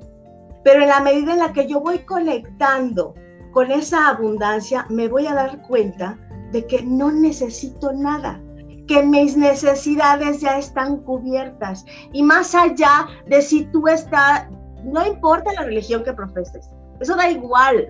Pero 0.63 0.83
en 0.83 0.89
la 0.91 1.01
medida 1.01 1.33
en 1.33 1.41
la 1.41 1.53
que 1.53 1.67
yo 1.67 1.81
voy 1.81 1.99
conectando 1.99 3.17
con 3.55 3.71
esa 3.71 4.09
abundancia 4.09 4.85
me 4.91 5.07
voy 5.07 5.29
a 5.29 5.35
dar 5.35 5.63
cuenta 5.63 6.19
de 6.51 6.67
que 6.67 6.83
no 6.83 7.13
necesito 7.13 7.93
nada, 7.93 8.41
que 8.89 9.03
mis 9.05 9.37
necesidades 9.37 10.41
ya 10.41 10.59
están 10.59 10.99
cubiertas. 11.03 11.85
Y 12.13 12.25
más 12.25 12.53
allá 12.55 13.07
de 13.29 13.41
si 13.41 13.65
tú 13.67 13.87
estás, 13.87 14.49
no 14.83 15.07
importa 15.07 15.53
la 15.53 15.63
religión 15.63 16.03
que 16.03 16.13
profeses, 16.13 16.69
eso 17.01 17.15
da 17.15 17.31
igual. 17.31 17.89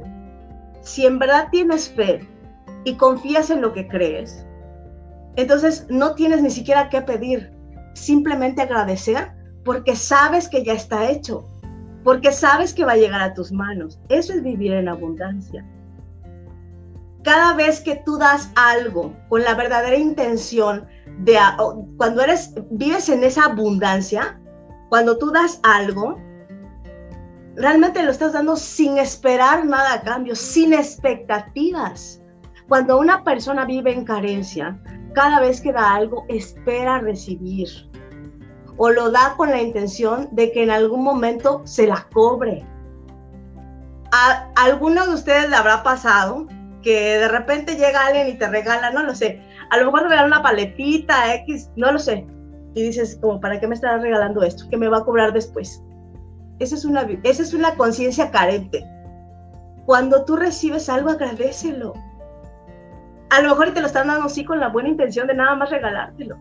Si 0.83 1.07
en 1.07 1.19
verdad 1.19 1.49
tienes 1.51 1.89
fe 1.89 2.29
y 2.85 2.95
confías 2.97 3.49
en 3.49 3.63
lo 3.63 3.73
que 3.73 3.89
crees, 3.89 4.47
entonces 5.37 5.87
no 5.89 6.15
tienes 6.15 6.43
ni 6.43 6.51
siquiera 6.51 6.91
que 6.91 7.01
pedir, 7.01 7.51
simplemente 7.95 8.61
agradecer 8.61 9.33
porque 9.65 9.97
sabes 9.97 10.47
que 10.47 10.63
ya 10.63 10.75
está 10.75 11.11
hecho 11.11 11.49
porque 12.05 12.31
sabes 12.33 12.75
que 12.75 12.85
va 12.85 12.93
a 12.93 12.97
llegar 12.97 13.23
a 13.23 13.35
tus 13.35 13.51
manos. 13.51 13.99
Eso 14.11 14.35
es 14.35 14.43
vivir 14.43 14.73
en 14.75 14.89
abundancia. 14.89 15.67
Cada 17.25 17.55
vez 17.55 17.81
que 17.81 17.97
tú 18.05 18.19
das 18.19 18.53
algo 18.55 19.17
con 19.31 19.43
la 19.43 19.55
verdadera 19.55 19.97
intención 19.97 20.87
de 21.21 21.39
cuando 21.97 22.23
eres 22.23 22.55
vives 22.71 23.09
en 23.09 23.25
esa 23.25 23.47
abundancia, 23.47 24.39
cuando 24.91 25.17
tú 25.17 25.31
das 25.31 25.59
algo, 25.63 26.19
realmente 27.57 28.03
lo 28.03 28.11
estás 28.11 28.35
dando 28.35 28.57
sin 28.57 28.99
esperar 28.99 29.65
nada 29.65 29.95
a 29.95 30.03
cambio, 30.03 30.37
sin 30.37 30.75
expectativas. 30.75 32.21
Cuando 32.69 32.99
una 32.99 33.25
persona 33.25 33.65
vive 33.65 33.93
en 33.93 34.05
carencia, 34.05 34.79
cada 35.15 35.41
vez 35.41 35.63
que 35.63 35.73
da 35.73 35.95
algo 35.95 36.27
espera 36.29 36.99
recibir 36.99 37.69
o 38.77 38.91
lo 38.91 39.11
da 39.11 39.35
con 39.37 39.51
la 39.51 39.61
intención 39.61 40.29
de 40.33 40.53
que 40.53 40.63
en 40.63 40.71
algún 40.71 41.03
momento 41.03 41.63
se 41.65 41.87
la 41.87 42.07
cobre. 42.13 42.65
A 44.13 44.49
alguno 44.57 45.07
de 45.07 45.15
ustedes 45.15 45.49
le 45.51 45.57
habrá 45.57 45.83
pasado 45.83 46.47
que 46.83 47.19
de 47.19 47.29
repente 47.29 47.77
llega 47.77 48.07
alguien 48.07 48.29
y 48.29 48.35
te 48.39 48.49
regala, 48.49 48.91
no 48.91 49.03
lo 49.03 49.15
sé, 49.15 49.41
a 49.71 49.79
lo 49.79 49.87
mejor 49.87 50.03
te 50.03 50.09
regala 50.09 50.27
una 50.27 50.43
paletita 50.43 51.35
X, 51.35 51.71
no 51.77 51.93
lo 51.93 51.99
sé. 51.99 52.27
Y 52.75 52.83
dices, 52.83 53.19
como, 53.21 53.41
¿para 53.41 53.59
qué 53.61 53.67
me 53.67 53.75
estás 53.75 54.03
regalando 54.03 54.43
esto? 54.43 54.65
¿Qué 54.69 54.77
me 54.77 54.89
va 54.89 54.99
a 54.99 55.05
cobrar 55.05 55.33
después? 55.33 55.83
Esa 56.59 56.75
es 56.75 56.85
una, 56.85 57.07
es 57.23 57.55
una 57.55 57.75
conciencia 57.77 58.31
carente. 58.31 58.85
Cuando 59.87 60.25
tú 60.25 60.37
recibes 60.37 60.89
algo, 60.89 61.11
agradecelo. 61.11 61.95
A 63.31 63.41
lo 63.41 63.51
mejor 63.51 63.73
te 63.73 63.81
lo 63.81 63.87
están 63.87 64.09
dando 64.09 64.27
así 64.27 64.45
con 64.45 64.61
la 64.61 64.69
buena 64.69 64.89
intención 64.89 65.27
de 65.27 65.35
nada 65.35 65.55
más 65.55 65.71
regalártelo. 65.71 66.37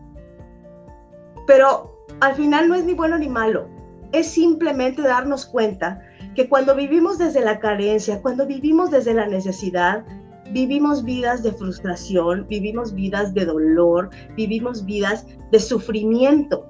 Pero 1.46 1.93
al 2.20 2.34
final 2.34 2.68
no 2.68 2.74
es 2.74 2.84
ni 2.84 2.94
bueno 2.94 3.18
ni 3.18 3.28
malo, 3.28 3.68
es 4.12 4.28
simplemente 4.28 5.02
darnos 5.02 5.46
cuenta 5.46 6.00
que 6.34 6.48
cuando 6.48 6.74
vivimos 6.74 7.18
desde 7.18 7.40
la 7.40 7.58
carencia, 7.58 8.22
cuando 8.22 8.46
vivimos 8.46 8.90
desde 8.90 9.14
la 9.14 9.26
necesidad, 9.26 10.04
vivimos 10.52 11.04
vidas 11.04 11.42
de 11.42 11.52
frustración, 11.52 12.46
vivimos 12.48 12.94
vidas 12.94 13.34
de 13.34 13.44
dolor, 13.44 14.10
vivimos 14.36 14.84
vidas 14.84 15.26
de 15.50 15.58
sufrimiento. 15.58 16.66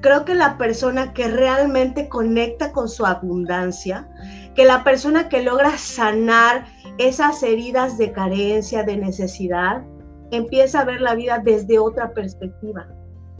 Creo 0.00 0.24
que 0.24 0.34
la 0.34 0.56
persona 0.58 1.12
que 1.12 1.28
realmente 1.28 2.08
conecta 2.08 2.72
con 2.72 2.88
su 2.88 3.04
abundancia, 3.04 4.08
que 4.54 4.64
la 4.64 4.84
persona 4.84 5.28
que 5.28 5.42
logra 5.42 5.76
sanar 5.76 6.66
esas 6.98 7.42
heridas 7.42 7.98
de 7.98 8.12
carencia, 8.12 8.84
de 8.84 8.96
necesidad, 8.96 9.82
empieza 10.30 10.80
a 10.80 10.84
ver 10.84 11.00
la 11.00 11.14
vida 11.14 11.42
desde 11.44 11.78
otra 11.78 12.12
perspectiva 12.12 12.86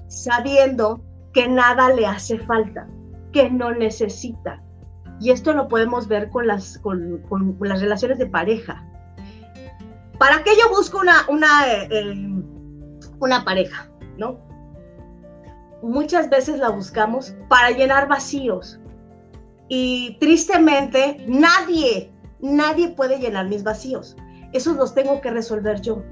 sabiendo 0.08 1.00
que 1.32 1.48
nada 1.48 1.90
le 1.90 2.06
hace 2.06 2.38
falta, 2.38 2.88
que 3.32 3.50
no 3.50 3.72
necesita. 3.72 4.62
Y 5.20 5.30
esto 5.30 5.52
lo 5.52 5.68
podemos 5.68 6.08
ver 6.08 6.30
con 6.30 6.46
las, 6.46 6.78
con, 6.78 7.22
las 7.60 7.80
relaciones 7.80 8.18
de 8.18 8.26
pareja. 8.26 8.84
¿Para 10.18 10.42
qué 10.42 10.50
yo 10.60 10.68
busco 10.70 10.98
una, 10.98 11.24
una, 11.28 11.72
eh, 11.72 12.14
una 13.20 13.44
pareja? 13.44 13.88
¿No? 14.16 14.48
muchas 15.82 16.28
veces 16.28 16.58
la 16.58 16.70
buscamos 16.70 17.34
para 17.48 17.70
llenar 17.70 18.08
vacíos. 18.08 18.78
Y 19.68 20.16
tristemente, 20.18 21.24
nadie, 21.28 22.12
nadie 22.40 22.88
puede 22.90 23.18
llenar 23.18 23.48
mis 23.48 23.62
vacíos. 23.62 24.16
Esos 24.52 24.76
los 24.76 24.94
tengo 24.94 25.20
que 25.20 25.30
resolver 25.30 25.80
yo. 25.80 26.02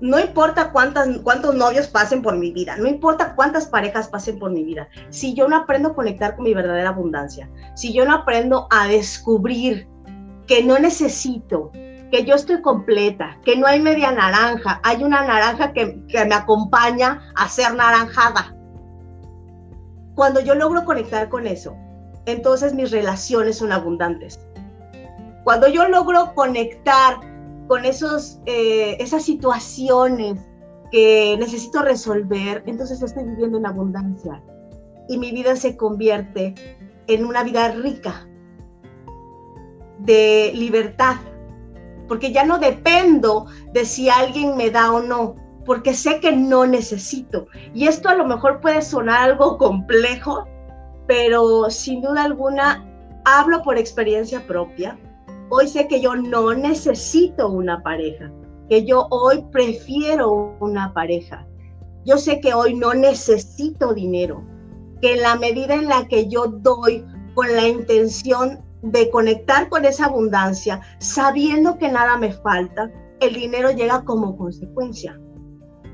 No 0.00 0.20
importa 0.20 0.70
cuántas, 0.70 1.08
cuántos 1.24 1.54
novios 1.56 1.88
pasen 1.88 2.22
por 2.22 2.36
mi 2.36 2.52
vida, 2.52 2.76
no 2.76 2.86
importa 2.86 3.34
cuántas 3.34 3.66
parejas 3.66 4.08
pasen 4.08 4.38
por 4.38 4.52
mi 4.52 4.62
vida. 4.62 4.88
Si 5.10 5.34
yo 5.34 5.48
no 5.48 5.56
aprendo 5.56 5.88
a 5.88 5.94
conectar 5.94 6.36
con 6.36 6.44
mi 6.44 6.54
verdadera 6.54 6.90
abundancia, 6.90 7.50
si 7.74 7.92
yo 7.92 8.04
no 8.04 8.14
aprendo 8.14 8.68
a 8.70 8.86
descubrir 8.86 9.88
que 10.46 10.62
no 10.62 10.78
necesito, 10.78 11.72
que 12.12 12.24
yo 12.24 12.36
estoy 12.36 12.62
completa, 12.62 13.38
que 13.44 13.56
no 13.56 13.66
hay 13.66 13.80
media 13.80 14.12
naranja, 14.12 14.80
hay 14.84 15.02
una 15.02 15.24
naranja 15.24 15.72
que, 15.72 16.00
que 16.06 16.24
me 16.24 16.34
acompaña 16.34 17.32
a 17.34 17.48
ser 17.48 17.74
naranjada. 17.74 18.54
Cuando 20.14 20.40
yo 20.40 20.54
logro 20.54 20.84
conectar 20.84 21.28
con 21.28 21.46
eso, 21.46 21.76
entonces 22.26 22.72
mis 22.72 22.90
relaciones 22.92 23.58
son 23.58 23.72
abundantes. 23.72 24.38
Cuando 25.44 25.68
yo 25.68 25.88
logro 25.88 26.34
conectar 26.34 27.18
con 27.68 27.84
esos, 27.84 28.40
eh, 28.46 28.96
esas 28.98 29.22
situaciones 29.22 30.40
que 30.90 31.36
necesito 31.38 31.82
resolver, 31.82 32.62
entonces 32.66 33.02
estoy 33.02 33.24
viviendo 33.24 33.58
en 33.58 33.66
abundancia. 33.66 34.42
Y 35.08 35.18
mi 35.18 35.30
vida 35.30 35.54
se 35.54 35.76
convierte 35.76 36.54
en 37.06 37.24
una 37.24 37.42
vida 37.42 37.68
rica, 37.72 38.26
de 40.00 40.52
libertad, 40.54 41.16
porque 42.08 42.32
ya 42.32 42.44
no 42.44 42.58
dependo 42.58 43.46
de 43.72 43.84
si 43.84 44.08
alguien 44.08 44.56
me 44.56 44.70
da 44.70 44.92
o 44.92 45.00
no, 45.00 45.34
porque 45.66 45.92
sé 45.92 46.20
que 46.20 46.32
no 46.34 46.66
necesito. 46.66 47.46
Y 47.74 47.86
esto 47.86 48.08
a 48.08 48.14
lo 48.14 48.26
mejor 48.26 48.60
puede 48.60 48.80
sonar 48.80 49.30
algo 49.30 49.58
complejo, 49.58 50.46
pero 51.06 51.68
sin 51.68 52.00
duda 52.00 52.24
alguna 52.24 52.86
hablo 53.24 53.62
por 53.62 53.76
experiencia 53.76 54.46
propia 54.46 54.98
Hoy 55.50 55.66
sé 55.66 55.88
que 55.88 56.02
yo 56.02 56.14
no 56.14 56.52
necesito 56.52 57.48
una 57.48 57.82
pareja, 57.82 58.30
que 58.68 58.84
yo 58.84 59.06
hoy 59.10 59.42
prefiero 59.50 60.54
una 60.60 60.92
pareja. 60.92 61.46
Yo 62.04 62.18
sé 62.18 62.40
que 62.40 62.52
hoy 62.52 62.74
no 62.74 62.92
necesito 62.92 63.94
dinero, 63.94 64.44
que 65.00 65.14
en 65.14 65.22
la 65.22 65.36
medida 65.36 65.74
en 65.74 65.88
la 65.88 66.06
que 66.06 66.28
yo 66.28 66.48
doy 66.48 67.02
con 67.34 67.54
la 67.54 67.66
intención 67.66 68.62
de 68.82 69.10
conectar 69.10 69.70
con 69.70 69.86
esa 69.86 70.06
abundancia, 70.06 70.82
sabiendo 70.98 71.78
que 71.78 71.88
nada 71.88 72.18
me 72.18 72.32
falta, 72.32 72.90
el 73.20 73.34
dinero 73.34 73.70
llega 73.70 74.04
como 74.04 74.36
consecuencia. 74.36 75.18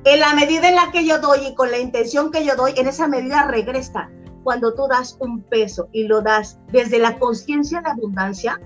En 0.05 0.21
la 0.21 0.35
medida 0.35 0.69
en 0.69 0.75
la 0.75 0.91
que 0.91 1.07
yo 1.07 1.21
doy 1.21 1.47
y 1.47 1.55
con 1.55 1.71
la 1.71 1.79
intención 1.79 2.33
que 2.33 2.45
yo 2.45 2.57
doy, 2.57 2.73
en 2.77 2.89
esa 2.89 3.07
medida 3.07 3.47
regresa. 3.47 4.11
Cuando 4.43 4.75
tú 4.75 4.87
das 4.89 5.17
un 5.21 5.43
peso 5.45 5.89
y 5.93 6.05
lo 6.05 6.21
das 6.21 6.59
desde 6.73 6.99
la 6.99 7.19
conciencia 7.19 7.81
de 7.81 7.91
abundancia, 7.91 8.61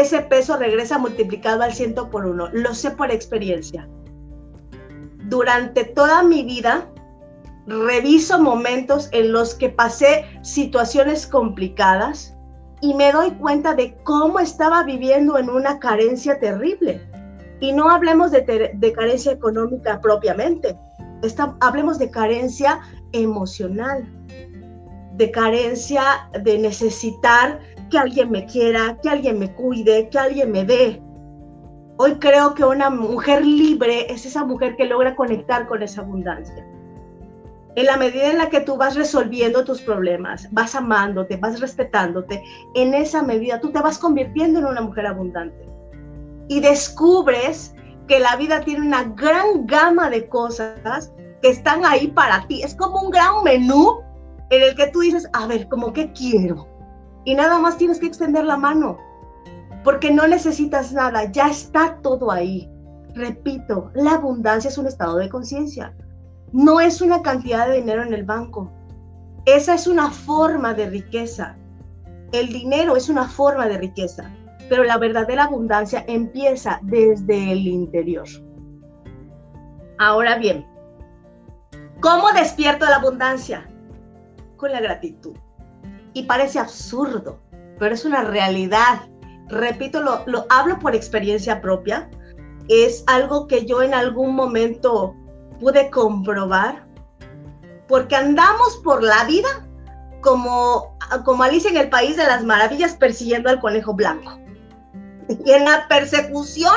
ese 0.00 0.20
peso 0.20 0.56
regresa 0.56 0.98
multiplicado 0.98 1.62
al 1.62 1.72
ciento 1.72 2.10
por 2.10 2.26
uno. 2.26 2.48
Lo 2.52 2.74
sé 2.74 2.90
por 2.90 3.10
experiencia. 3.10 3.88
Durante 5.24 5.84
toda 5.84 6.22
mi 6.22 6.44
vida, 6.44 6.88
reviso 7.66 8.40
momentos 8.40 9.08
en 9.12 9.32
los 9.32 9.54
que 9.54 9.68
pasé 9.68 10.24
situaciones 10.42 11.26
complicadas 11.26 12.36
y 12.80 12.94
me 12.94 13.12
doy 13.12 13.30
cuenta 13.32 13.74
de 13.74 13.96
cómo 14.04 14.38
estaba 14.38 14.82
viviendo 14.82 15.38
en 15.38 15.50
una 15.50 15.78
carencia 15.78 16.38
terrible. 16.38 17.00
Y 17.60 17.72
no 17.72 17.90
hablemos 17.90 18.30
de, 18.30 18.92
carencia 18.94 19.32
económica 19.32 20.00
propiamente, 20.00 20.78
hablemos 21.60 21.98
de 21.98 22.10
carencia 22.10 22.80
emocional, 23.12 24.06
de 25.14 25.30
carencia 25.30 26.28
de 26.44 26.58
necesitar 26.58 27.58
que 27.88 27.98
alguien 27.98 28.30
me 28.30 28.46
quiera, 28.46 28.98
que 29.02 29.08
alguien 29.08 29.38
me 29.38 29.52
cuide, 29.54 30.08
que 30.08 30.18
alguien 30.18 30.52
me 30.52 30.64
dé. 30.64 31.02
Hoy 31.98 32.16
creo 32.16 32.54
que 32.54 32.64
una 32.64 32.90
mujer 32.90 33.44
libre 33.44 34.12
es 34.12 34.26
esa 34.26 34.44
mujer 34.44 34.76
que 34.76 34.84
logra 34.84 35.16
conectar 35.16 35.66
con 35.66 35.82
esa 35.82 36.02
abundancia. 36.02 36.66
En 37.74 37.86
la 37.86 37.96
medida 37.96 38.30
en 38.30 38.38
la 38.38 38.48
que 38.48 38.60
tú 38.60 38.76
vas 38.76 38.96
resolviendo 38.96 39.64
tus 39.64 39.82
problemas, 39.82 40.48
vas 40.50 40.74
amándote, 40.74 41.36
vas 41.36 41.60
respetándote, 41.60 42.42
en 42.74 42.94
esa 42.94 43.22
medida 43.22 43.60
tú 43.60 43.70
te 43.70 43.80
vas 43.80 43.98
convirtiendo 43.98 44.58
en 44.58 44.66
una 44.66 44.80
mujer 44.80 45.06
abundante. 45.06 45.68
Y 46.48 46.60
descubres 46.60 47.74
que 48.08 48.18
la 48.18 48.36
vida 48.36 48.60
tiene 48.60 48.86
una 48.86 49.04
gran 49.04 49.66
gama 49.66 50.08
de 50.08 50.28
cosas 50.28 51.12
que 51.42 51.48
están 51.48 51.84
ahí 51.84 52.08
para 52.08 52.46
ti. 52.46 52.62
Es 52.62 52.74
como 52.74 53.00
un 53.00 53.10
gran 53.10 53.42
menú 53.44 54.00
en 54.50 54.62
el 54.62 54.74
que 54.74 54.86
tú 54.88 55.00
dices, 55.00 55.28
a 55.32 55.46
ver, 55.46 55.68
¿cómo 55.68 55.92
qué 55.92 56.12
quiero? 56.12 56.66
Y 57.26 57.34
nada 57.34 57.58
más 57.58 57.76
tienes 57.76 57.98
que 57.98 58.06
extender 58.06 58.44
la 58.44 58.56
mano, 58.56 58.98
porque 59.82 60.12
no 60.12 60.28
necesitas 60.28 60.92
nada, 60.92 61.24
ya 61.32 61.48
está 61.48 61.98
todo 62.00 62.30
ahí. 62.30 62.70
Repito, 63.14 63.90
la 63.94 64.12
abundancia 64.12 64.68
es 64.68 64.78
un 64.78 64.86
estado 64.86 65.16
de 65.16 65.28
conciencia, 65.28 65.92
no 66.52 66.80
es 66.80 67.00
una 67.00 67.22
cantidad 67.22 67.66
de 67.66 67.80
dinero 67.80 68.04
en 68.04 68.14
el 68.14 68.22
banco. 68.22 68.70
Esa 69.44 69.74
es 69.74 69.88
una 69.88 70.10
forma 70.10 70.72
de 70.74 70.88
riqueza. 70.88 71.56
El 72.30 72.48
dinero 72.48 72.96
es 72.96 73.08
una 73.08 73.28
forma 73.28 73.66
de 73.66 73.78
riqueza, 73.78 74.30
pero 74.68 74.84
la 74.84 74.96
verdadera 74.96 75.44
abundancia 75.44 76.04
empieza 76.06 76.78
desde 76.82 77.50
el 77.50 77.66
interior. 77.66 78.28
Ahora 79.98 80.38
bien, 80.38 80.64
¿cómo 82.00 82.30
despierto 82.32 82.86
la 82.86 82.96
abundancia? 82.96 83.68
Con 84.56 84.70
la 84.70 84.80
gratitud 84.80 85.36
y 86.16 86.22
parece 86.22 86.58
absurdo, 86.58 87.38
pero 87.78 87.94
es 87.94 88.06
una 88.06 88.22
realidad. 88.24 89.02
Repito, 89.48 90.00
lo, 90.00 90.22
lo 90.24 90.46
hablo 90.48 90.78
por 90.78 90.94
experiencia 90.94 91.60
propia. 91.60 92.08
Es 92.68 93.04
algo 93.06 93.46
que 93.46 93.66
yo 93.66 93.82
en 93.82 93.92
algún 93.92 94.34
momento 94.34 95.14
pude 95.60 95.90
comprobar, 95.90 96.86
porque 97.86 98.16
andamos 98.16 98.78
por 98.82 99.02
la 99.02 99.24
vida 99.24 99.68
como, 100.22 100.96
como 101.26 101.42
Alicia 101.42 101.68
en 101.68 101.76
el 101.76 101.90
País 101.90 102.16
de 102.16 102.24
las 102.24 102.42
Maravillas 102.42 102.94
persiguiendo 102.94 103.50
al 103.50 103.60
conejo 103.60 103.92
blanco. 103.92 104.38
Y 105.28 105.50
en 105.50 105.66
la 105.66 105.86
persecución 105.86 106.74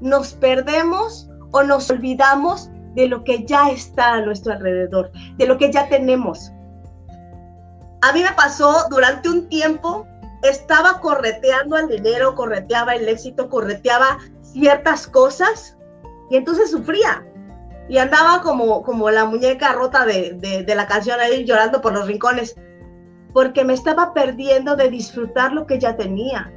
nos 0.00 0.34
perdemos 0.34 1.28
o 1.50 1.64
nos 1.64 1.90
olvidamos 1.90 2.70
de 2.94 3.08
lo 3.08 3.24
que 3.24 3.44
ya 3.44 3.70
está 3.70 4.12
a 4.12 4.20
nuestro 4.20 4.52
alrededor, 4.52 5.10
de 5.36 5.46
lo 5.48 5.58
que 5.58 5.72
ya 5.72 5.88
tenemos. 5.88 6.52
A 8.02 8.12
mí 8.12 8.22
me 8.22 8.32
pasó 8.32 8.88
durante 8.90 9.28
un 9.28 9.48
tiempo, 9.48 10.06
estaba 10.42 11.00
correteando 11.00 11.76
el 11.78 11.86
dinero, 11.88 12.34
correteaba 12.34 12.96
el 12.96 13.08
éxito, 13.08 13.48
correteaba 13.48 14.18
ciertas 14.42 15.06
cosas 15.06 15.78
y 16.28 16.36
entonces 16.36 16.72
sufría. 16.72 17.24
Y 17.88 17.98
andaba 17.98 18.42
como, 18.42 18.82
como 18.82 19.08
la 19.10 19.24
muñeca 19.24 19.72
rota 19.72 20.04
de, 20.04 20.32
de 20.66 20.74
la 20.74 20.86
canción 20.88 21.20
ahí 21.20 21.44
llorando 21.44 21.80
por 21.80 21.92
los 21.92 22.08
rincones, 22.08 22.56
porque 23.32 23.64
me 23.64 23.74
estaba 23.74 24.12
perdiendo 24.12 24.74
de 24.74 24.90
disfrutar 24.90 25.52
lo 25.52 25.66
que 25.66 25.78
ya 25.78 25.96
tenía. 25.96 26.52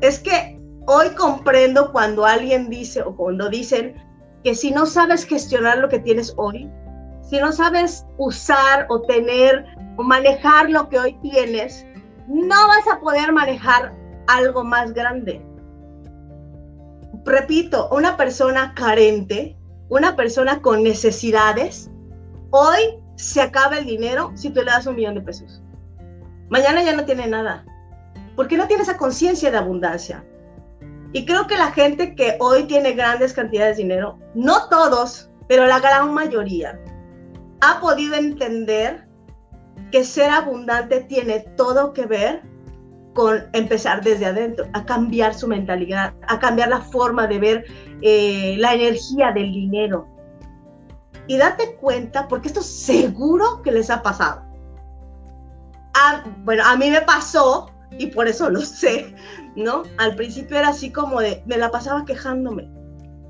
Es 0.00 0.20
que 0.20 0.60
hoy 0.86 1.08
comprendo 1.10 1.90
cuando 1.90 2.24
alguien 2.24 2.70
dice 2.70 3.02
o 3.02 3.16
cuando 3.16 3.48
dicen 3.48 3.96
que 4.44 4.54
si 4.54 4.70
no 4.70 4.86
sabes 4.86 5.24
gestionar 5.24 5.78
lo 5.78 5.88
que 5.88 5.98
tienes 5.98 6.34
hoy, 6.36 6.70
si 7.28 7.40
no 7.40 7.52
sabes 7.52 8.06
usar 8.18 8.86
o 8.88 9.02
tener 9.02 9.66
o 9.96 10.02
manejar 10.02 10.70
lo 10.70 10.88
que 10.88 10.98
hoy 10.98 11.18
tienes, 11.22 11.84
no 12.28 12.68
vas 12.68 12.86
a 12.92 13.00
poder 13.00 13.32
manejar 13.32 13.94
algo 14.28 14.62
más 14.62 14.92
grande. 14.92 15.44
Repito, 17.24 17.88
una 17.90 18.16
persona 18.16 18.74
carente, 18.74 19.56
una 19.88 20.14
persona 20.14 20.62
con 20.62 20.84
necesidades, 20.84 21.90
hoy 22.50 22.78
se 23.16 23.40
acaba 23.40 23.78
el 23.78 23.86
dinero 23.86 24.30
si 24.34 24.50
tú 24.50 24.60
le 24.60 24.70
das 24.70 24.86
un 24.86 24.94
millón 24.94 25.16
de 25.16 25.22
pesos. 25.22 25.62
Mañana 26.48 26.82
ya 26.84 26.94
no 26.94 27.04
tiene 27.04 27.26
nada, 27.26 27.64
porque 28.36 28.56
no 28.56 28.68
tiene 28.68 28.84
esa 28.84 28.96
conciencia 28.96 29.50
de 29.50 29.58
abundancia. 29.58 30.24
Y 31.12 31.24
creo 31.24 31.48
que 31.48 31.56
la 31.56 31.72
gente 31.72 32.14
que 32.14 32.36
hoy 32.38 32.64
tiene 32.64 32.92
grandes 32.92 33.32
cantidades 33.32 33.76
de 33.76 33.84
dinero, 33.84 34.18
no 34.34 34.68
todos, 34.68 35.30
pero 35.48 35.66
la 35.66 35.80
gran 35.80 36.12
mayoría, 36.12 36.78
ha 37.60 37.80
podido 37.80 38.14
entender 38.14 39.06
que 39.90 40.04
ser 40.04 40.30
abundante 40.30 41.00
tiene 41.04 41.40
todo 41.56 41.92
que 41.92 42.06
ver 42.06 42.42
con 43.14 43.44
empezar 43.54 44.04
desde 44.04 44.26
adentro, 44.26 44.66
a 44.74 44.84
cambiar 44.84 45.34
su 45.34 45.48
mentalidad, 45.48 46.12
a 46.28 46.38
cambiar 46.38 46.68
la 46.68 46.82
forma 46.82 47.26
de 47.26 47.38
ver 47.38 47.64
eh, 48.02 48.56
la 48.58 48.74
energía 48.74 49.32
del 49.32 49.52
dinero. 49.52 50.06
Y 51.26 51.38
date 51.38 51.76
cuenta, 51.76 52.28
porque 52.28 52.48
esto 52.48 52.60
seguro 52.60 53.62
que 53.62 53.72
les 53.72 53.88
ha 53.88 54.02
pasado. 54.02 54.42
bueno, 56.44 56.62
a 56.66 56.76
mí 56.76 56.90
me 56.90 57.00
pasó, 57.00 57.70
y 57.98 58.08
por 58.08 58.28
eso 58.28 58.50
lo 58.50 58.60
sé, 58.60 59.14
¿no? 59.56 59.82
Al 59.96 60.14
principio 60.14 60.58
era 60.58 60.68
así 60.68 60.92
como 60.92 61.20
de, 61.20 61.42
me 61.46 61.56
la 61.56 61.70
pasaba 61.70 62.04
quejándome. 62.04 62.70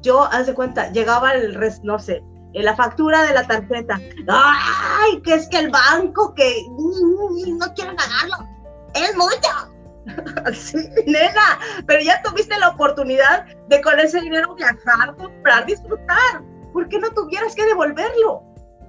Yo, 0.02 0.24
haz 0.24 0.48
de 0.48 0.54
cuenta, 0.54 0.90
llegaba 0.90 1.32
el, 1.32 1.58
no 1.84 1.98
sé, 2.00 2.22
la 2.62 2.74
factura 2.74 3.22
de 3.22 3.34
la 3.34 3.46
tarjeta. 3.46 4.00
¡Ay! 4.28 5.20
Que 5.22 5.34
es 5.34 5.48
que 5.48 5.58
el 5.58 5.70
banco 5.70 6.34
que 6.34 6.66
no 6.68 7.74
quiere 7.74 7.94
pagarlo. 7.94 8.48
Es 8.94 9.16
mucho. 9.16 9.76
Sí, 10.54 10.78
nena, 11.04 11.58
pero 11.84 12.00
ya 12.00 12.22
tuviste 12.22 12.56
la 12.58 12.68
oportunidad 12.68 13.44
de 13.68 13.80
con 13.80 13.98
ese 13.98 14.20
dinero 14.20 14.54
viajar, 14.54 15.16
comprar, 15.16 15.66
disfrutar. 15.66 16.44
¿Por 16.72 16.88
qué 16.88 17.00
no 17.00 17.10
tuvieras 17.10 17.56
que 17.56 17.66
devolverlo? 17.66 18.44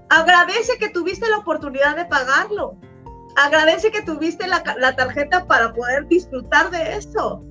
Agradece 0.09 0.77
que 0.77 0.89
tuviste 0.89 1.27
la 1.27 1.37
oportunidad 1.37 1.95
de 1.95 2.05
pagarlo. 2.05 2.77
Agradece 3.35 3.91
que 3.91 4.03
tuviste 4.03 4.45
la, 4.47 4.63
la 4.77 4.95
tarjeta 4.95 5.47
para 5.47 5.73
poder 5.73 6.07
disfrutar 6.07 6.69
de 6.69 6.97
eso. 6.97 7.43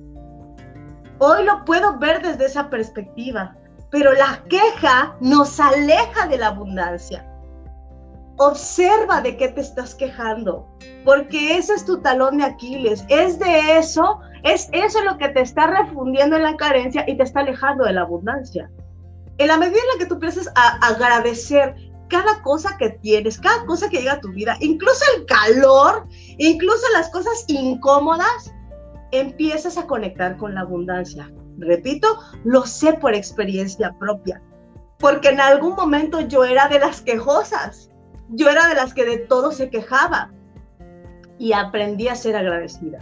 Hoy 1.19 1.43
lo 1.43 1.65
puedo 1.65 1.97
ver 1.97 2.21
desde 2.21 2.45
esa 2.45 2.69
perspectiva, 2.69 3.56
pero 3.89 4.13
la 4.13 4.43
queja 4.49 5.15
nos 5.21 5.59
aleja 5.59 6.27
de 6.27 6.37
la 6.37 6.47
abundancia. 6.47 7.25
Observa 8.37 9.21
de 9.21 9.35
qué 9.37 9.47
te 9.47 9.61
estás 9.61 9.95
quejando, 9.95 10.67
porque 11.03 11.57
ese 11.57 11.73
es 11.73 11.85
tu 11.85 12.01
talón 12.01 12.37
de 12.37 12.43
Aquiles. 12.43 13.03
Es 13.09 13.39
de 13.39 13.77
eso, 13.77 14.19
es 14.43 14.69
eso 14.73 15.03
lo 15.03 15.17
que 15.17 15.29
te 15.29 15.41
está 15.41 15.67
refundiendo 15.67 16.35
en 16.35 16.43
la 16.43 16.55
carencia 16.55 17.03
y 17.07 17.17
te 17.17 17.23
está 17.23 17.39
alejando 17.39 17.85
de 17.85 17.93
la 17.93 18.01
abundancia. 18.01 18.69
En 19.39 19.47
la 19.47 19.57
medida 19.57 19.79
en 19.79 19.87
la 19.93 19.99
que 19.99 20.05
tú 20.05 20.15
empieces 20.15 20.49
a 20.55 20.77
agradecer 20.87 21.75
cada 22.09 22.41
cosa 22.41 22.75
que 22.77 22.89
tienes, 22.89 23.39
cada 23.39 23.65
cosa 23.65 23.89
que 23.89 23.97
llega 23.97 24.13
a 24.13 24.21
tu 24.21 24.29
vida, 24.29 24.57
incluso 24.59 25.03
el 25.15 25.25
calor, 25.25 26.07
incluso 26.37 26.85
las 26.93 27.09
cosas 27.09 27.45
incómodas, 27.47 28.53
empiezas 29.11 29.77
a 29.77 29.87
conectar 29.87 30.37
con 30.37 30.53
la 30.53 30.61
abundancia. 30.61 31.29
Repito, 31.57 32.07
lo 32.43 32.65
sé 32.65 32.93
por 32.93 33.15
experiencia 33.15 33.95
propia, 33.99 34.41
porque 34.99 35.29
en 35.29 35.41
algún 35.41 35.75
momento 35.75 36.21
yo 36.21 36.43
era 36.43 36.67
de 36.67 36.79
las 36.79 37.01
quejosas, 37.01 37.89
yo 38.29 38.49
era 38.49 38.67
de 38.67 38.75
las 38.75 38.93
que 38.93 39.05
de 39.05 39.17
todo 39.17 39.51
se 39.51 39.69
quejaba 39.69 40.31
y 41.39 41.53
aprendí 41.53 42.07
a 42.07 42.15
ser 42.15 42.35
agradecida. 42.35 42.99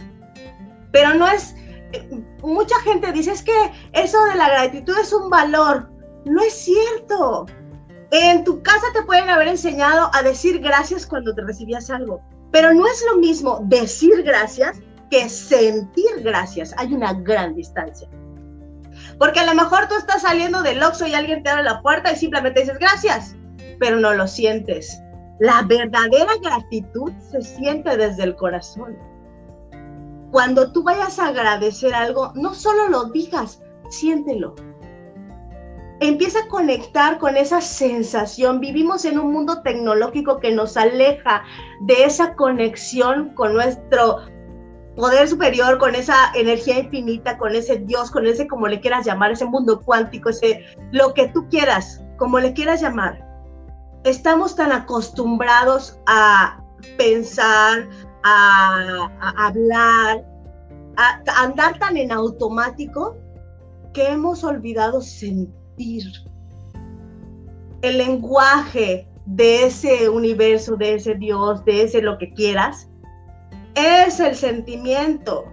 Pero 0.92 1.14
no 1.14 1.28
es, 1.28 1.54
mucha 2.42 2.78
gente 2.80 3.12
dice, 3.12 3.32
es 3.32 3.42
que 3.42 3.72
eso 3.92 4.22
de 4.24 4.36
la 4.36 4.48
gratitud 4.48 4.96
es 4.98 5.12
un 5.12 5.28
valor. 5.28 5.90
No 6.24 6.42
es 6.42 6.54
cierto. 6.54 7.46
En 8.10 8.44
tu 8.44 8.62
casa 8.62 8.86
te 8.94 9.02
pueden 9.02 9.28
haber 9.28 9.48
enseñado 9.48 10.10
a 10.14 10.22
decir 10.22 10.60
gracias 10.60 11.06
cuando 11.06 11.34
te 11.34 11.42
recibías 11.42 11.90
algo, 11.90 12.20
pero 12.52 12.72
no 12.72 12.86
es 12.86 13.04
lo 13.10 13.18
mismo 13.18 13.60
decir 13.64 14.22
gracias 14.22 14.80
que 15.10 15.28
sentir 15.28 16.22
gracias. 16.22 16.74
Hay 16.78 16.94
una 16.94 17.12
gran 17.12 17.54
distancia. 17.54 18.08
Porque 19.18 19.40
a 19.40 19.46
lo 19.46 19.54
mejor 19.54 19.88
tú 19.88 19.94
estás 19.96 20.22
saliendo 20.22 20.62
del 20.62 20.82
Oxxo 20.82 21.06
y 21.06 21.14
alguien 21.14 21.42
te 21.42 21.50
abre 21.50 21.62
la 21.62 21.80
puerta 21.80 22.12
y 22.12 22.16
simplemente 22.16 22.60
dices 22.60 22.78
gracias, 22.78 23.34
pero 23.78 23.98
no 23.98 24.12
lo 24.14 24.26
sientes. 24.26 25.00
La 25.38 25.62
verdadera 25.62 26.32
gratitud 26.42 27.12
se 27.30 27.42
siente 27.42 27.96
desde 27.96 28.24
el 28.24 28.36
corazón. 28.36 28.96
Cuando 30.32 30.72
tú 30.72 30.82
vayas 30.82 31.18
a 31.18 31.28
agradecer 31.28 31.94
algo, 31.94 32.32
no 32.34 32.54
solo 32.54 32.88
lo 32.88 33.04
digas, 33.04 33.62
siéntelo. 33.88 34.54
Empieza 36.00 36.40
a 36.40 36.48
conectar 36.48 37.18
con 37.18 37.38
esa 37.38 37.62
sensación. 37.62 38.60
Vivimos 38.60 39.06
en 39.06 39.18
un 39.18 39.32
mundo 39.32 39.62
tecnológico 39.62 40.40
que 40.40 40.52
nos 40.52 40.76
aleja 40.76 41.42
de 41.82 42.04
esa 42.04 42.34
conexión 42.34 43.34
con 43.34 43.54
nuestro 43.54 44.18
poder 44.96 45.28
superior, 45.28 45.78
con 45.78 45.94
esa 45.94 46.32
energía 46.34 46.80
infinita, 46.80 47.36
con 47.36 47.54
ese 47.54 47.76
Dios, 47.78 48.10
con 48.10 48.26
ese 48.26 48.48
como 48.48 48.66
le 48.66 48.80
quieras 48.80 49.04
llamar, 49.06 49.30
ese 49.30 49.44
mundo 49.44 49.80
cuántico, 49.82 50.30
ese 50.30 50.64
lo 50.90 51.12
que 51.14 51.28
tú 51.28 51.46
quieras, 51.48 52.02
como 52.16 52.40
le 52.40 52.54
quieras 52.54 52.80
llamar. 52.80 53.22
Estamos 54.04 54.56
tan 54.56 54.72
acostumbrados 54.72 55.98
a 56.06 56.62
pensar, 56.96 57.88
a, 58.24 59.10
hablar, 59.36 60.24
a, 60.96 61.22
a 61.26 61.42
andar 61.42 61.78
tan 61.78 61.96
en 61.96 62.10
automático 62.10 63.16
que 63.92 64.08
hemos 64.08 64.44
olvidado 64.44 65.02
sentir. 65.02 66.04
El 67.82 67.98
lenguaje 67.98 69.06
de 69.26 69.66
ese 69.66 70.08
universo, 70.08 70.76
de 70.76 70.94
ese 70.94 71.14
Dios, 71.16 71.64
de 71.64 71.82
ese 71.82 72.00
lo 72.00 72.16
que 72.16 72.32
quieras, 72.32 72.88
es 73.76 74.20
el 74.20 74.34
sentimiento, 74.34 75.44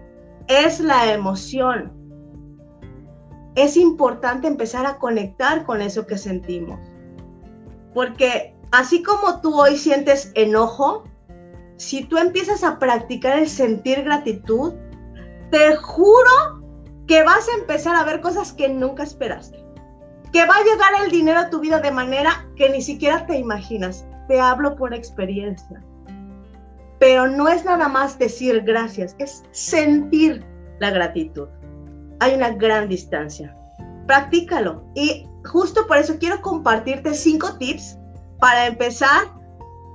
es 0.47 0.79
la 0.79 1.11
emoción. 1.11 1.91
Es 3.55 3.77
importante 3.77 4.47
empezar 4.47 4.85
a 4.85 4.97
conectar 4.97 5.65
con 5.65 5.81
eso 5.81 6.07
que 6.07 6.17
sentimos. 6.17 6.79
Porque 7.93 8.55
así 8.71 9.03
como 9.03 9.41
tú 9.41 9.53
hoy 9.59 9.77
sientes 9.77 10.31
enojo, 10.35 11.03
si 11.75 12.05
tú 12.05 12.17
empiezas 12.17 12.63
a 12.63 12.79
practicar 12.79 13.37
el 13.37 13.49
sentir 13.49 14.03
gratitud, 14.03 14.73
te 15.51 15.75
juro 15.75 16.63
que 17.07 17.23
vas 17.23 17.47
a 17.49 17.59
empezar 17.59 17.95
a 17.95 18.05
ver 18.05 18.21
cosas 18.21 18.53
que 18.53 18.69
nunca 18.69 19.03
esperaste. 19.03 19.61
Que 20.31 20.45
va 20.47 20.55
a 20.55 20.63
llegar 20.63 21.03
el 21.03 21.11
dinero 21.11 21.39
a 21.41 21.49
tu 21.49 21.59
vida 21.59 21.81
de 21.81 21.91
manera 21.91 22.47
que 22.55 22.69
ni 22.69 22.81
siquiera 22.81 23.27
te 23.27 23.37
imaginas. 23.37 24.07
Te 24.29 24.39
hablo 24.39 24.77
por 24.77 24.93
experiencia. 24.93 25.83
Pero 27.03 27.27
no 27.27 27.49
es 27.49 27.65
nada 27.65 27.89
más 27.89 28.17
decir 28.17 28.61
gracias, 28.61 29.13
es 29.19 29.43
sentir 29.51 30.41
la 30.79 30.89
gratitud. 30.89 31.49
Hay 32.21 32.33
una 32.33 32.51
gran 32.51 32.87
distancia. 32.87 33.53
Practícalo. 34.07 34.81
Y 34.95 35.27
justo 35.43 35.85
por 35.85 35.97
eso 35.97 36.17
quiero 36.17 36.41
compartirte 36.41 37.13
cinco 37.13 37.57
tips 37.57 37.97
para 38.39 38.67
empezar 38.67 39.23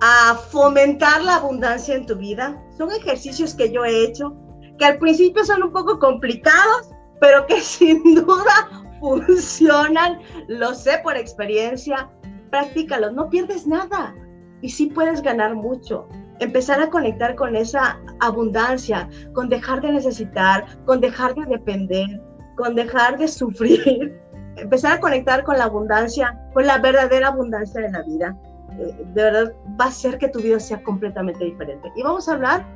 a 0.02 0.34
fomentar 0.34 1.22
la 1.22 1.36
abundancia 1.36 1.94
en 1.94 2.04
tu 2.04 2.14
vida. 2.14 2.62
Son 2.76 2.92
ejercicios 2.92 3.54
que 3.54 3.72
yo 3.72 3.86
he 3.86 4.04
hecho, 4.04 4.36
que 4.78 4.84
al 4.84 4.98
principio 4.98 5.46
son 5.46 5.62
un 5.62 5.72
poco 5.72 5.98
complicados, 5.98 6.90
pero 7.22 7.46
que 7.46 7.58
sin 7.62 8.16
duda 8.16 8.68
funcionan. 9.00 10.20
Lo 10.48 10.74
sé 10.74 11.00
por 11.02 11.16
experiencia. 11.16 12.10
Practícalos, 12.50 13.14
no 13.14 13.30
pierdes 13.30 13.66
nada. 13.66 14.14
Y 14.60 14.68
sí 14.68 14.88
puedes 14.88 15.22
ganar 15.22 15.54
mucho 15.54 16.06
empezar 16.40 16.80
a 16.80 16.90
conectar 16.90 17.34
con 17.34 17.56
esa 17.56 17.98
abundancia, 18.20 19.08
con 19.32 19.48
dejar 19.48 19.80
de 19.80 19.92
necesitar, 19.92 20.64
con 20.84 21.00
dejar 21.00 21.34
de 21.34 21.46
depender, 21.46 22.20
con 22.56 22.74
dejar 22.74 23.18
de 23.18 23.28
sufrir, 23.28 24.20
empezar 24.56 24.92
a 24.92 25.00
conectar 25.00 25.44
con 25.44 25.58
la 25.58 25.64
abundancia, 25.64 26.38
con 26.54 26.66
la 26.66 26.78
verdadera 26.78 27.28
abundancia 27.28 27.80
de 27.80 27.90
la 27.90 28.02
vida. 28.02 28.36
Eh, 28.78 29.06
de 29.14 29.22
verdad 29.22 29.52
va 29.80 29.86
a 29.86 29.88
hacer 29.88 30.18
que 30.18 30.28
tu 30.28 30.40
vida 30.40 30.60
sea 30.60 30.82
completamente 30.82 31.44
diferente. 31.44 31.90
Y 31.96 32.02
vamos 32.02 32.28
a 32.28 32.34
hablar, 32.34 32.66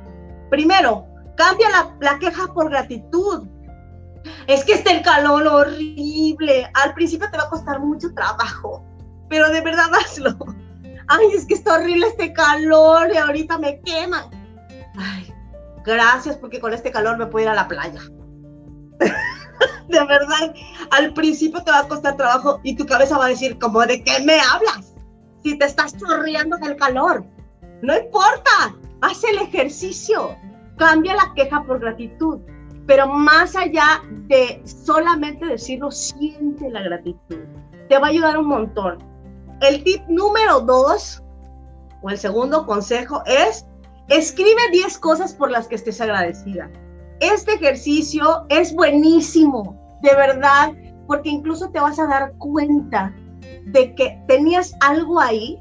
primero, 0.49 1.05
cambia 1.35 1.69
la, 1.69 1.95
la 1.99 2.19
queja 2.19 2.47
por 2.53 2.69
gratitud. 2.69 3.47
Es 4.47 4.63
que 4.63 4.73
está 4.73 4.91
el 4.91 5.01
calor 5.03 5.45
horrible. 5.47 6.69
Al 6.73 6.93
principio 6.93 7.29
te 7.29 7.37
va 7.37 7.43
a 7.43 7.49
costar 7.49 7.79
mucho 7.79 8.13
trabajo, 8.13 8.83
pero 9.29 9.49
de 9.49 9.61
verdad 9.61 9.87
hazlo 9.93 10.37
ay, 11.07 11.27
es 11.35 11.45
que 11.45 11.55
está 11.55 11.75
horrible 11.75 12.07
este 12.07 12.33
calor 12.33 13.09
y 13.13 13.17
ahorita 13.17 13.57
me 13.57 13.79
queman. 13.81 14.25
Ay, 14.97 15.33
gracias 15.85 16.37
porque 16.37 16.59
con 16.59 16.73
este 16.73 16.91
calor 16.91 17.17
me 17.17 17.25
puedo 17.27 17.45
ir 17.45 17.49
a 17.49 17.55
la 17.55 17.67
playa. 17.67 18.01
de 18.99 20.05
verdad, 20.05 20.53
al 20.91 21.13
principio 21.13 21.63
te 21.63 21.71
va 21.71 21.79
a 21.79 21.87
costar 21.87 22.17
trabajo 22.17 22.59
y 22.63 22.75
tu 22.75 22.85
cabeza 22.85 23.17
va 23.17 23.25
a 23.25 23.29
decir, 23.29 23.57
¿cómo 23.59 23.81
de 23.81 24.03
qué 24.03 24.23
me 24.23 24.39
hablas? 24.39 24.95
Si 25.43 25.57
te 25.57 25.65
estás 25.65 25.97
chorreando 25.97 26.57
del 26.57 26.75
calor. 26.77 27.25
No 27.81 27.97
importa, 27.97 28.75
haz 29.01 29.23
el 29.25 29.39
ejercicio, 29.39 30.35
cambia 30.77 31.15
la 31.15 31.33
queja 31.35 31.63
por 31.63 31.79
gratitud. 31.79 32.39
Pero 32.85 33.07
más 33.07 33.55
allá 33.55 34.01
de 34.27 34.61
solamente 34.65 35.45
decirlo, 35.45 35.89
siente 35.91 36.69
la 36.69 36.81
gratitud. 36.81 37.39
Te 37.87 37.97
va 37.97 38.07
a 38.07 38.09
ayudar 38.09 38.37
un 38.37 38.47
montón 38.47 39.12
el 39.61 39.83
tip 39.83 40.01
número 40.07 40.61
dos, 40.61 41.23
o 42.01 42.09
el 42.09 42.17
segundo 42.17 42.65
consejo, 42.65 43.23
es 43.25 43.65
escribe 44.09 44.61
10 44.71 44.97
cosas 44.99 45.33
por 45.33 45.49
las 45.49 45.67
que 45.67 45.75
estés 45.75 46.01
agradecida. 46.01 46.69
Este 47.19 47.53
ejercicio 47.53 48.45
es 48.49 48.73
buenísimo, 48.73 49.79
de 50.01 50.13
verdad, 50.15 50.73
porque 51.07 51.29
incluso 51.29 51.69
te 51.69 51.79
vas 51.79 51.99
a 51.99 52.07
dar 52.07 52.33
cuenta 52.37 53.13
de 53.65 53.95
que 53.95 54.21
tenías 54.27 54.73
algo 54.81 55.19
ahí 55.19 55.57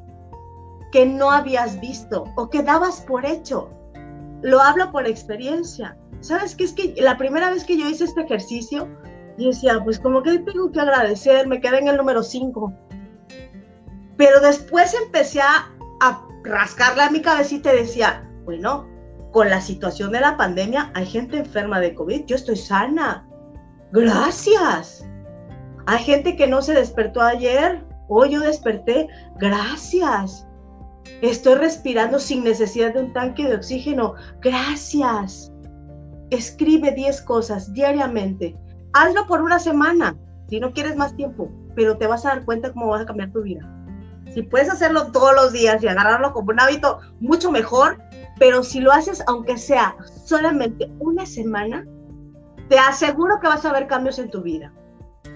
que 0.90 1.06
no 1.06 1.30
habías 1.30 1.80
visto 1.80 2.24
o 2.36 2.50
que 2.50 2.62
dabas 2.62 3.00
por 3.02 3.24
hecho. 3.24 3.70
Lo 4.42 4.60
hablo 4.60 4.90
por 4.90 5.06
experiencia. 5.06 5.96
¿Sabes 6.20 6.54
qué? 6.54 6.64
Es 6.64 6.72
que 6.72 6.94
la 6.98 7.16
primera 7.16 7.50
vez 7.50 7.64
que 7.64 7.78
yo 7.78 7.88
hice 7.88 8.04
este 8.04 8.22
ejercicio, 8.22 8.88
yo 9.38 9.48
decía, 9.48 9.80
pues 9.82 9.98
como 9.98 10.22
que 10.22 10.38
tengo 10.40 10.70
que 10.70 10.80
agradecer, 10.80 11.46
me 11.46 11.60
quedé 11.60 11.78
en 11.78 11.88
el 11.88 11.96
número 11.96 12.22
5. 12.22 12.72
Pero 14.22 14.38
después 14.38 14.94
empecé 14.94 15.40
a, 15.40 15.68
rascarle 16.44 17.02
a 17.02 17.10
mi 17.10 17.20
cabecita 17.20 17.74
y 17.74 17.78
decía, 17.78 18.24
bueno, 18.44 18.88
con 19.32 19.50
la 19.50 19.60
situación 19.60 20.12
de 20.12 20.20
la 20.20 20.36
pandemia 20.36 20.92
hay 20.94 21.06
gente 21.06 21.38
enferma 21.38 21.80
de 21.80 21.92
COVID, 21.92 22.26
yo 22.26 22.36
estoy 22.36 22.54
sana. 22.54 23.26
Gracias. 23.90 25.04
Hay 25.86 25.98
gente 26.04 26.36
que 26.36 26.46
no 26.46 26.62
se 26.62 26.72
despertó 26.72 27.20
ayer 27.20 27.84
Hoy 28.06 28.30
yo 28.30 28.40
desperté, 28.40 29.08
gracias. 29.40 30.46
Estoy 31.20 31.56
respirando 31.56 32.20
sin 32.20 32.44
necesidad 32.44 32.94
de 32.94 33.00
un 33.00 33.12
tanque 33.12 33.48
de 33.48 33.56
oxígeno, 33.56 34.14
gracias. 34.40 35.52
Escribe 36.30 36.92
10 36.92 37.22
cosas 37.22 37.72
diariamente. 37.72 38.56
Hazlo 38.92 39.26
por 39.26 39.42
una 39.42 39.58
semana, 39.58 40.16
si 40.48 40.60
no 40.60 40.72
quieres 40.72 40.94
más 40.94 41.16
tiempo, 41.16 41.50
pero 41.74 41.96
te 41.96 42.06
vas 42.06 42.24
a 42.24 42.28
dar 42.28 42.44
cuenta 42.44 42.72
cómo 42.72 42.86
vas 42.86 43.02
a 43.02 43.06
cambiar 43.06 43.32
tu 43.32 43.42
vida. 43.42 43.71
Si 44.34 44.42
puedes 44.42 44.70
hacerlo 44.70 45.12
todos 45.12 45.34
los 45.34 45.52
días 45.52 45.82
y 45.82 45.88
agarrarlo 45.88 46.32
como 46.32 46.52
un 46.52 46.60
hábito, 46.60 47.00
mucho 47.20 47.50
mejor, 47.50 47.98
pero 48.38 48.62
si 48.62 48.80
lo 48.80 48.90
haces 48.92 49.22
aunque 49.26 49.58
sea 49.58 49.94
solamente 50.24 50.90
una 50.98 51.26
semana, 51.26 51.86
te 52.68 52.78
aseguro 52.78 53.38
que 53.40 53.48
vas 53.48 53.64
a 53.66 53.72
ver 53.72 53.86
cambios 53.86 54.18
en 54.18 54.30
tu 54.30 54.42
vida. 54.42 54.72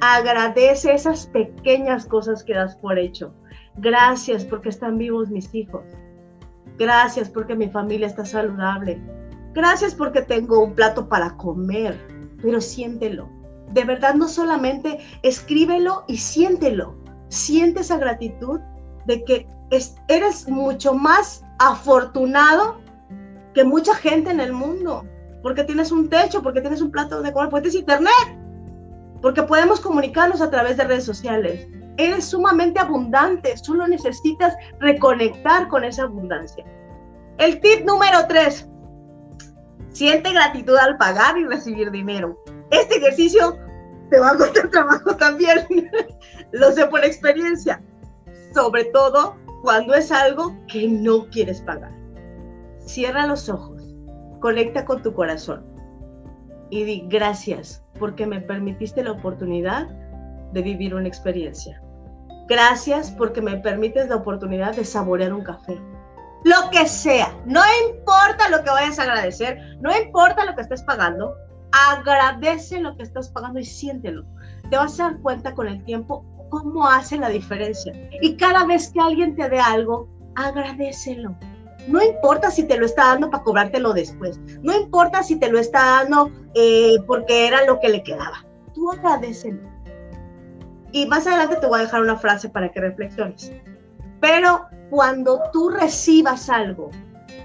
Agradece 0.00 0.94
esas 0.94 1.26
pequeñas 1.26 2.06
cosas 2.06 2.42
que 2.42 2.54
das 2.54 2.76
por 2.76 2.98
hecho. 2.98 3.34
Gracias 3.76 4.44
porque 4.44 4.70
están 4.70 4.96
vivos 4.96 5.30
mis 5.30 5.54
hijos. 5.54 5.84
Gracias 6.78 7.28
porque 7.28 7.54
mi 7.54 7.68
familia 7.68 8.06
está 8.06 8.24
saludable. 8.24 9.00
Gracias 9.52 9.94
porque 9.94 10.22
tengo 10.22 10.62
un 10.62 10.74
plato 10.74 11.08
para 11.08 11.36
comer. 11.36 11.98
Pero 12.40 12.60
siéntelo. 12.60 13.28
De 13.72 13.84
verdad, 13.84 14.14
no 14.14 14.28
solamente 14.28 14.98
escríbelo 15.22 16.04
y 16.08 16.16
siéntelo. 16.16 16.96
Siente 17.28 17.80
esa 17.80 17.98
gratitud 17.98 18.60
de 19.06 19.24
que 19.24 19.46
eres 20.08 20.48
mucho 20.48 20.94
más 20.94 21.44
afortunado 21.58 22.76
que 23.54 23.64
mucha 23.64 23.94
gente 23.94 24.30
en 24.30 24.40
el 24.40 24.52
mundo, 24.52 25.04
porque 25.42 25.64
tienes 25.64 25.90
un 25.90 26.08
techo, 26.08 26.42
porque 26.42 26.60
tienes 26.60 26.82
un 26.82 26.90
plato 26.90 27.22
de 27.22 27.32
comer, 27.32 27.48
porque 27.48 27.70
tienes 27.70 27.80
internet, 27.80 28.38
porque 29.22 29.42
podemos 29.42 29.80
comunicarnos 29.80 30.40
a 30.40 30.50
través 30.50 30.76
de 30.76 30.84
redes 30.84 31.04
sociales. 31.04 31.66
Eres 31.96 32.26
sumamente 32.26 32.78
abundante, 32.78 33.56
solo 33.56 33.88
necesitas 33.88 34.54
reconectar 34.80 35.68
con 35.68 35.84
esa 35.84 36.02
abundancia. 36.02 36.64
El 37.38 37.58
tip 37.60 37.86
número 37.86 38.26
tres, 38.28 38.68
siente 39.90 40.32
gratitud 40.32 40.76
al 40.76 40.98
pagar 40.98 41.38
y 41.38 41.46
recibir 41.46 41.90
dinero. 41.90 42.38
Este 42.70 42.96
ejercicio 42.96 43.56
te 44.10 44.18
va 44.18 44.32
a 44.32 44.36
costar 44.36 44.68
trabajo 44.70 45.16
también, 45.16 45.66
lo 46.52 46.72
sé 46.72 46.86
por 46.86 47.02
experiencia 47.04 47.80
sobre 48.56 48.84
todo 48.84 49.36
cuando 49.60 49.94
es 49.94 50.10
algo 50.10 50.56
que 50.66 50.88
no 50.88 51.26
quieres 51.26 51.60
pagar. 51.60 51.92
Cierra 52.78 53.26
los 53.26 53.50
ojos, 53.50 53.82
conecta 54.40 54.86
con 54.86 55.02
tu 55.02 55.12
corazón 55.12 55.62
y 56.70 56.84
di 56.84 57.06
gracias 57.06 57.84
porque 57.98 58.26
me 58.26 58.40
permitiste 58.40 59.04
la 59.04 59.12
oportunidad 59.12 59.86
de 60.54 60.62
vivir 60.62 60.94
una 60.94 61.06
experiencia. 61.06 61.82
Gracias 62.48 63.10
porque 63.10 63.42
me 63.42 63.58
permites 63.58 64.08
la 64.08 64.16
oportunidad 64.16 64.74
de 64.74 64.86
saborear 64.86 65.34
un 65.34 65.44
café. 65.44 65.78
Lo 66.44 66.70
que 66.70 66.88
sea, 66.88 67.38
no 67.44 67.60
importa 67.90 68.48
lo 68.48 68.64
que 68.64 68.70
vayas 68.70 68.98
a 68.98 69.02
agradecer, 69.02 69.58
no 69.82 69.94
importa 69.94 70.46
lo 70.46 70.54
que 70.54 70.62
estés 70.62 70.82
pagando, 70.82 71.36
agradece 71.90 72.80
lo 72.80 72.96
que 72.96 73.02
estás 73.02 73.28
pagando 73.28 73.58
y 73.58 73.66
siéntelo. 73.66 74.24
Te 74.70 74.78
vas 74.78 74.98
a 74.98 75.10
dar 75.10 75.20
cuenta 75.20 75.54
con 75.54 75.68
el 75.68 75.84
tiempo 75.84 76.24
cómo 76.62 76.88
hace 76.88 77.18
la 77.18 77.28
diferencia. 77.28 77.92
Y 78.20 78.36
cada 78.36 78.64
vez 78.66 78.90
que 78.90 79.00
alguien 79.00 79.36
te 79.36 79.48
dé 79.48 79.58
algo, 79.58 80.08
agradecelo. 80.34 81.36
No 81.88 82.02
importa 82.02 82.50
si 82.50 82.64
te 82.64 82.76
lo 82.76 82.86
está 82.86 83.06
dando 83.06 83.30
para 83.30 83.44
cobrártelo 83.44 83.92
después. 83.92 84.40
No 84.62 84.74
importa 84.74 85.22
si 85.22 85.36
te 85.36 85.50
lo 85.50 85.58
está 85.58 85.78
dando 85.78 86.30
eh, 86.54 86.96
porque 87.06 87.46
era 87.46 87.64
lo 87.64 87.78
que 87.78 87.88
le 87.88 88.02
quedaba. 88.02 88.44
Tú 88.74 88.90
agradecelo. 88.90 89.60
Y 90.92 91.06
más 91.06 91.26
adelante 91.26 91.56
te 91.56 91.66
voy 91.66 91.80
a 91.80 91.82
dejar 91.82 92.02
una 92.02 92.16
frase 92.16 92.48
para 92.48 92.70
que 92.70 92.80
reflexiones. 92.80 93.52
Pero 94.20 94.66
cuando 94.90 95.40
tú 95.52 95.68
recibas 95.68 96.48
algo 96.48 96.90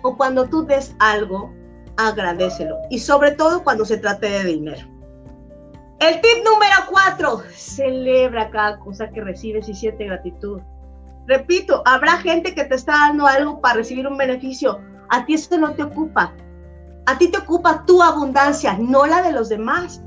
o 0.01 0.17
cuando 0.17 0.47
tú 0.47 0.65
des 0.65 0.95
algo, 0.99 1.53
agradecelo. 1.97 2.77
Y 2.89 2.99
sobre 2.99 3.31
todo 3.31 3.63
cuando 3.63 3.85
se 3.85 3.97
trate 3.97 4.27
de 4.27 4.43
dinero. 4.43 4.90
El 6.01 6.19
tip 6.19 6.43
número 6.43 6.75
cuatro, 6.89 7.43
celebra 7.53 8.49
cada 8.49 8.79
cosa 8.79 9.07
que 9.11 9.21
recibes 9.21 9.69
y 9.69 9.75
siente 9.75 10.05
gratitud. 10.05 10.59
Repito, 11.27 11.83
habrá 11.85 12.17
gente 12.17 12.55
que 12.55 12.63
te 12.63 12.73
está 12.73 12.93
dando 12.93 13.27
algo 13.27 13.61
para 13.61 13.75
recibir 13.75 14.07
un 14.07 14.17
beneficio. 14.17 14.81
A 15.09 15.23
ti 15.27 15.35
esto 15.35 15.59
no 15.59 15.75
te 15.75 15.83
ocupa. 15.83 16.33
A 17.05 17.17
ti 17.19 17.27
te 17.27 17.37
ocupa 17.37 17.85
tu 17.85 18.01
abundancia, 18.01 18.75
no 18.79 19.05
la 19.05 19.21
de 19.21 19.31
los 19.31 19.49
demás. 19.49 20.01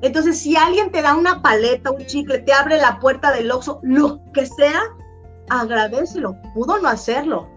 Entonces, 0.00 0.38
si 0.38 0.56
alguien 0.56 0.92
te 0.92 1.02
da 1.02 1.16
una 1.16 1.42
paleta, 1.42 1.90
un 1.90 2.06
chicle, 2.06 2.38
te 2.38 2.52
abre 2.52 2.78
la 2.78 3.00
puerta 3.00 3.32
del 3.32 3.50
oxo, 3.50 3.80
lo 3.82 4.20
que 4.32 4.46
sea, 4.46 4.80
agradecelo. 5.50 6.36
Pudo 6.54 6.78
no 6.78 6.88
hacerlo. 6.88 7.48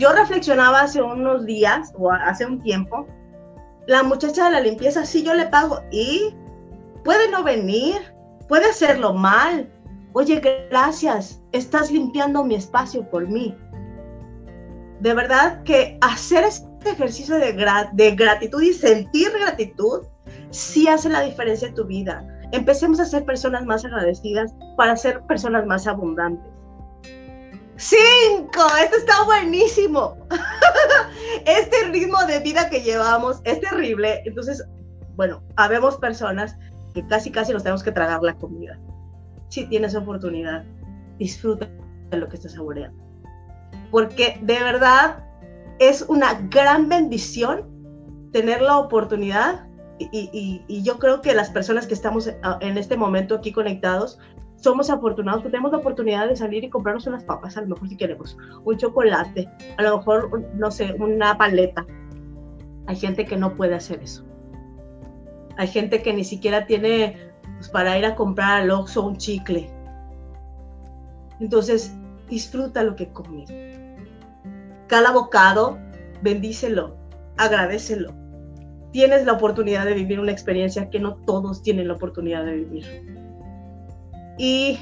Yo 0.00 0.12
reflexionaba 0.12 0.80
hace 0.80 1.00
unos 1.00 1.46
días 1.46 1.92
o 1.96 2.10
hace 2.10 2.46
un 2.46 2.60
tiempo, 2.60 3.06
la 3.86 4.02
muchacha 4.02 4.46
de 4.46 4.50
la 4.50 4.60
limpieza, 4.60 5.06
sí, 5.06 5.22
yo 5.22 5.34
le 5.34 5.46
pago. 5.46 5.80
¿Y 5.92 6.34
puede 7.04 7.30
no 7.30 7.44
venir, 7.44 7.96
puede 8.48 8.66
hacerlo 8.66 9.12
mal. 9.12 9.70
Oye, 10.14 10.40
gracias, 10.70 11.40
estás 11.52 11.90
limpiando 11.90 12.44
mi 12.44 12.54
espacio 12.54 13.08
por 13.10 13.28
mí. 13.28 13.56
De 15.00 15.12
verdad 15.12 15.62
que 15.64 15.98
hacer 16.00 16.44
este 16.44 16.90
ejercicio 16.90 17.36
de, 17.36 17.52
gratitud 18.12 18.62
y 18.62 18.72
sentir 18.72 19.30
gratitud 19.32 20.02
sí 20.50 20.88
hace 20.88 21.08
la 21.08 21.20
diferencia 21.20 21.68
en 21.68 21.74
tu 21.74 21.84
vida. 21.84 22.26
Empecemos 22.52 23.00
a 23.00 23.04
ser 23.04 23.24
personas 23.24 23.66
más 23.66 23.84
agradecidas 23.84 24.54
para 24.76 24.96
ser 24.96 25.20
personas 25.26 25.66
más 25.66 25.86
abundantes. 25.86 26.50
Cinco, 27.76 28.62
esto 28.80 28.96
está 28.96 29.24
buenísimo. 29.24 30.16
Este 31.46 31.88
ritmo 31.90 32.24
de 32.26 32.38
vida 32.38 32.70
que 32.70 32.80
llevamos 32.80 33.40
es 33.44 33.60
terrible. 33.60 34.22
Entonces, 34.24 34.64
bueno, 35.16 35.42
habemos 35.56 35.96
personas 35.98 36.56
que 36.94 37.06
casi 37.06 37.30
casi 37.30 37.52
nos 37.52 37.62
tenemos 37.62 37.82
que 37.82 37.92
tragar 37.92 38.22
la 38.22 38.34
comida. 38.34 38.78
Si 39.48 39.66
tienes 39.66 39.94
oportunidad, 39.94 40.64
disfruta 41.18 41.68
de 42.10 42.16
lo 42.16 42.28
que 42.28 42.36
estás 42.36 42.52
saboreando. 42.52 43.02
Porque 43.90 44.38
de 44.42 44.60
verdad 44.60 45.24
es 45.78 46.02
una 46.08 46.34
gran 46.50 46.88
bendición 46.88 47.68
tener 48.32 48.62
la 48.62 48.78
oportunidad 48.78 49.66
y, 49.98 50.82
yo 50.82 50.98
creo 50.98 51.20
que 51.20 51.34
las 51.34 51.50
personas 51.50 51.86
que 51.86 51.94
estamos 51.94 52.28
en 52.60 52.78
este 52.78 52.96
momento 52.96 53.36
aquí 53.36 53.52
conectados 53.52 54.18
somos 54.56 54.90
afortunados 54.90 55.42
porque 55.42 55.52
tenemos 55.52 55.72
la 55.72 55.78
oportunidad 55.78 56.28
de 56.28 56.36
salir 56.36 56.64
y 56.64 56.70
comprarnos 56.70 57.06
unas 57.06 57.22
papas, 57.24 57.56
a 57.56 57.60
lo 57.60 57.68
mejor 57.68 57.88
si 57.88 57.96
queremos, 57.96 58.36
un 58.64 58.76
chocolate, 58.76 59.48
a 59.76 59.82
lo 59.82 59.98
mejor, 59.98 60.42
no 60.54 60.70
sé, 60.70 60.94
una 60.98 61.36
paleta. 61.36 61.86
Hay 62.86 62.96
gente 62.96 63.24
que 63.24 63.36
no 63.36 63.54
puede 63.54 63.74
hacer 63.74 64.02
eso. 64.02 64.23
Hay 65.56 65.68
gente 65.68 66.02
que 66.02 66.12
ni 66.12 66.24
siquiera 66.24 66.66
tiene 66.66 67.32
pues, 67.56 67.68
para 67.68 67.98
ir 67.98 68.04
a 68.04 68.14
comprar 68.14 68.62
al 68.62 68.70
Oxxo 68.70 69.02
un 69.02 69.16
chicle. 69.16 69.70
Entonces, 71.40 71.92
disfruta 72.28 72.82
lo 72.82 72.96
que 72.96 73.08
comes. 73.08 73.50
Cada 74.86 75.12
bocado, 75.12 75.78
bendícelo, 76.22 76.96
agradecelo. 77.36 78.12
Tienes 78.92 79.24
la 79.24 79.32
oportunidad 79.32 79.84
de 79.84 79.94
vivir 79.94 80.20
una 80.20 80.32
experiencia 80.32 80.88
que 80.90 81.00
no 81.00 81.16
todos 81.26 81.62
tienen 81.62 81.88
la 81.88 81.94
oportunidad 81.94 82.44
de 82.44 82.52
vivir. 82.52 83.14
Y 84.38 84.78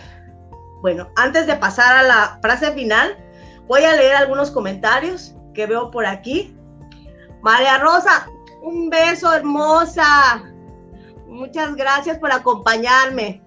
bueno, 0.82 1.08
antes 1.16 1.46
de 1.46 1.56
pasar 1.56 1.96
a 1.96 2.02
la 2.02 2.38
frase 2.42 2.72
final, 2.72 3.16
voy 3.68 3.84
a 3.84 3.94
leer 3.94 4.16
algunos 4.16 4.50
comentarios 4.50 5.34
que 5.54 5.66
veo 5.66 5.90
por 5.90 6.04
aquí. 6.04 6.56
María 7.42 7.78
Rosa, 7.78 8.26
un 8.62 8.90
beso 8.90 9.32
hermosa. 9.32 10.42
Muchas 11.32 11.74
gracias 11.76 12.18
por 12.18 12.30
acompañarme. 12.30 13.42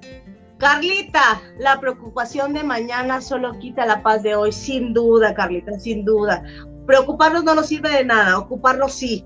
Carlita, 0.58 1.39
la 1.60 1.80
preocupación 1.80 2.52
de 2.54 2.63
mañana 2.63 3.21
solo 3.21 3.60
quita 3.60 3.86
la 3.86 4.02
paz 4.02 4.24
de 4.24 4.36
hoy, 4.36 4.52
sin 4.52 4.91
duda, 4.91 5.36
Carlita, 5.36 5.78
sin 5.78 6.04
duda. 6.04 6.41
Preocuparnos 6.88 7.43
no 7.43 7.54
nos 7.54 7.67
sirve 7.67 7.91
de 7.91 8.04
nada, 8.04 8.39
ocuparnos 8.39 8.91
sí. 8.93 9.24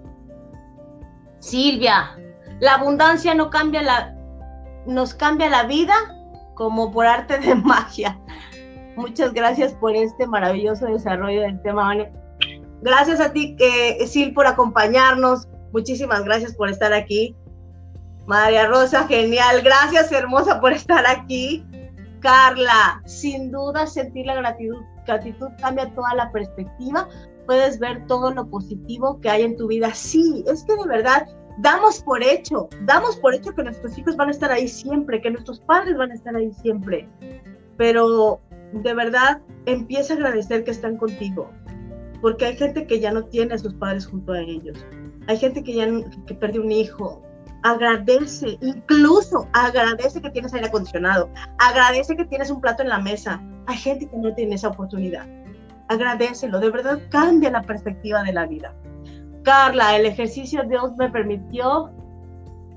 Silvia, 1.39 2.19
la 2.59 2.73
abundancia 2.73 3.33
no 3.33 3.49
cambia 3.49 3.81
la, 3.81 4.13
nos 4.85 5.13
cambia 5.13 5.49
la 5.49 5.63
vida 5.63 5.93
como 6.55 6.91
por 6.91 7.05
arte 7.05 7.37
de 7.37 7.55
magia. 7.63 8.19
Muchas 8.97 9.33
gracias 9.33 9.73
por 9.75 9.95
este 9.95 10.27
maravilloso 10.27 10.85
desarrollo 10.87 11.43
del 11.43 11.61
tema, 11.61 11.95
Gracias 12.81 13.21
a 13.21 13.31
ti, 13.31 13.55
eh, 13.59 14.05
Sil, 14.07 14.33
por 14.33 14.47
acompañarnos. 14.47 15.47
Muchísimas 15.71 16.25
gracias 16.25 16.55
por 16.55 16.69
estar 16.69 16.91
aquí. 16.91 17.35
María 18.29 18.67
Rosa, 18.67 19.07
genial. 19.07 19.63
Gracias, 19.63 20.11
hermosa, 20.11 20.61
por 20.61 20.71
estar 20.71 21.03
aquí. 21.07 21.65
Carla, 22.19 23.01
sin 23.07 23.49
duda 23.49 23.87
sentir 23.87 24.27
la 24.27 24.35
gratitud, 24.35 24.77
gratitud 25.07 25.47
cambia 25.59 25.91
toda 25.95 26.13
la 26.13 26.31
perspectiva. 26.31 27.09
Puedes 27.47 27.79
ver 27.79 28.05
todo 28.05 28.31
lo 28.31 28.47
positivo 28.47 29.19
que 29.19 29.31
hay 29.31 29.41
en 29.41 29.57
tu 29.57 29.65
vida. 29.65 29.91
Sí, 29.95 30.43
es 30.45 30.63
que 30.63 30.75
de 30.75 30.87
verdad 30.87 31.27
damos 31.57 32.03
por 32.03 32.21
hecho, 32.21 32.69
damos 32.85 33.15
por 33.15 33.33
hecho 33.33 33.51
que 33.55 33.63
nuestros 33.63 33.97
hijos 33.97 34.15
van 34.15 34.27
a 34.27 34.31
estar 34.31 34.51
ahí 34.51 34.67
siempre, 34.67 35.19
que 35.21 35.31
nuestros 35.31 35.59
padres 35.61 35.97
van 35.97 36.11
a 36.11 36.13
estar 36.13 36.35
ahí 36.35 36.51
siempre. 36.61 37.09
pero 37.77 38.41
de 38.73 38.93
verdad 38.93 39.41
empieza 39.65 40.13
a 40.13 40.17
agradecer 40.17 40.63
que 40.63 40.71
están 40.71 40.97
contigo, 40.97 41.49
porque 42.21 42.45
hay 42.45 42.57
gente 42.57 42.85
que 42.85 42.99
ya 42.99 43.11
no 43.11 43.23
tiene 43.23 43.55
a 43.55 43.57
sus 43.57 43.73
padres 43.73 44.05
junto 44.05 44.33
a 44.33 44.41
ellos, 44.41 44.77
hay 45.27 45.37
gente 45.37 45.63
que 45.63 45.73
ya 45.73 45.87
que 46.27 46.35
perdió 46.35 46.61
un 46.61 46.71
hijo, 46.71 47.23
agradece, 47.63 48.57
incluso 48.61 49.47
agradece 49.53 50.21
que 50.21 50.29
tienes 50.29 50.53
aire 50.53 50.67
acondicionado, 50.67 51.29
agradece 51.59 52.15
que 52.15 52.25
tienes 52.25 52.49
un 52.49 52.61
plato 52.61 52.83
en 52.83 52.89
la 52.89 52.99
mesa. 52.99 53.41
Hay 53.67 53.77
gente 53.77 54.09
que 54.09 54.17
no 54.17 54.33
tiene 54.33 54.55
esa 54.55 54.69
oportunidad. 54.69 55.27
Agradecelo, 55.89 56.59
de 56.59 56.69
verdad 56.69 56.99
cambia 57.09 57.49
la 57.49 57.63
perspectiva 57.63 58.23
de 58.23 58.33
la 58.33 58.45
vida. 58.45 58.73
Carla, 59.43 59.95
el 59.95 60.05
ejercicio 60.05 60.63
Dios 60.63 60.95
me 60.97 61.09
permitió 61.09 61.91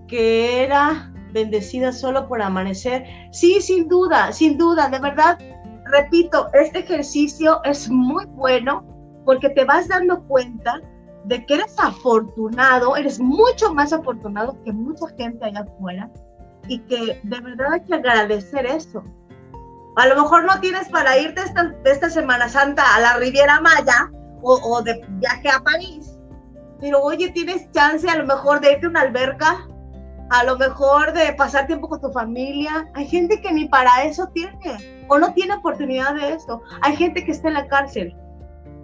que 0.09 0.65
era 0.65 1.13
bendecida 1.33 1.93
solo 1.93 2.29
por 2.29 2.43
amanecer. 2.43 3.05
Sí, 3.33 3.61
sin 3.61 3.89
duda, 3.89 4.33
sin 4.33 4.57
duda, 4.57 4.89
de 4.89 4.99
verdad, 4.99 5.39
repito, 5.87 6.49
este 6.53 6.81
ejercicio 6.81 7.63
es 7.65 7.91
muy 7.91 8.25
bueno 8.27 8.85
porque 9.25 9.51
te 9.51 9.65
vas 9.65 9.89
dando 9.89 10.23
cuenta 10.25 10.81
de 11.25 11.45
que 11.47 11.55
eres 11.55 11.79
afortunado, 11.79 12.97
eres 12.97 13.21
mucho 13.21 13.73
más 13.73 13.93
afortunado 13.93 14.57
que 14.65 14.73
mucha 14.73 15.07
gente 15.17 15.45
allá 15.45 15.61
afuera 15.61 16.11
y 16.69 16.79
que 16.81 17.21
de 17.23 17.41
verdad 17.41 17.73
hay 17.73 17.81
que 17.83 17.95
agradecer 17.95 18.67
eso. 18.67 19.03
A 19.97 20.07
lo 20.07 20.17
mejor 20.17 20.45
no 20.45 20.59
tienes 20.61 20.89
para 20.89 21.19
irte 21.19 21.43
esta, 21.43 21.75
esta 21.85 22.09
Semana 22.09 22.49
Santa 22.49 22.83
a 22.95 23.01
la 23.01 23.17
Riviera 23.17 23.61
Maya 23.61 24.11
o, 24.43 24.55
o, 24.55 24.83
de 24.83 25.05
viaje 25.19 25.49
a 25.51 25.61
París, 25.61 26.19
pero 26.81 27.01
oye, 27.03 27.31
tienes 27.31 27.71
chance 27.73 28.09
a 28.09 28.17
lo 28.17 28.27
mejor 28.27 28.61
de 28.61 28.73
irte 28.73 28.87
a 28.87 28.89
una 28.89 29.03
alberca, 29.03 29.69
a 30.31 30.45
lo 30.45 30.57
mejor 30.57 31.13
de 31.13 31.33
pasar 31.35 31.67
tiempo 31.67 31.89
con 31.89 32.01
tu 32.01 32.11
familia. 32.11 32.89
Hay 32.95 33.07
gente 33.07 33.41
que 33.41 33.53
ni 33.53 33.69
para 33.69 34.05
eso 34.05 34.27
tiene 34.29 35.05
o 35.09 35.19
no 35.19 35.33
tiene 35.35 35.55
oportunidad 35.55 36.15
de 36.15 36.33
eso. 36.33 36.63
Hay 36.81 36.97
gente 36.97 37.25
que 37.25 37.33
está 37.33 37.49
en 37.49 37.55
la 37.55 37.69
cárcel 37.69 38.17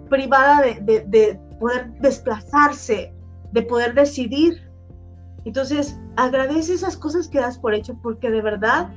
privada 0.09 0.61
de, 0.61 0.75
de, 0.81 1.03
de 1.07 1.48
poder 1.59 1.91
desplazarse, 1.99 3.13
de 3.51 3.61
poder 3.63 3.93
decidir. 3.93 4.61
Entonces, 5.45 5.97
agradece 6.15 6.73
esas 6.73 6.97
cosas 6.97 7.27
que 7.27 7.39
das 7.39 7.57
por 7.57 7.73
hecho 7.73 7.97
porque 8.01 8.29
de 8.29 8.41
verdad 8.41 8.91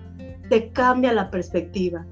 te 0.48 0.70
cambia 0.72 1.12
la 1.12 1.30
perspectiva, 1.30 2.04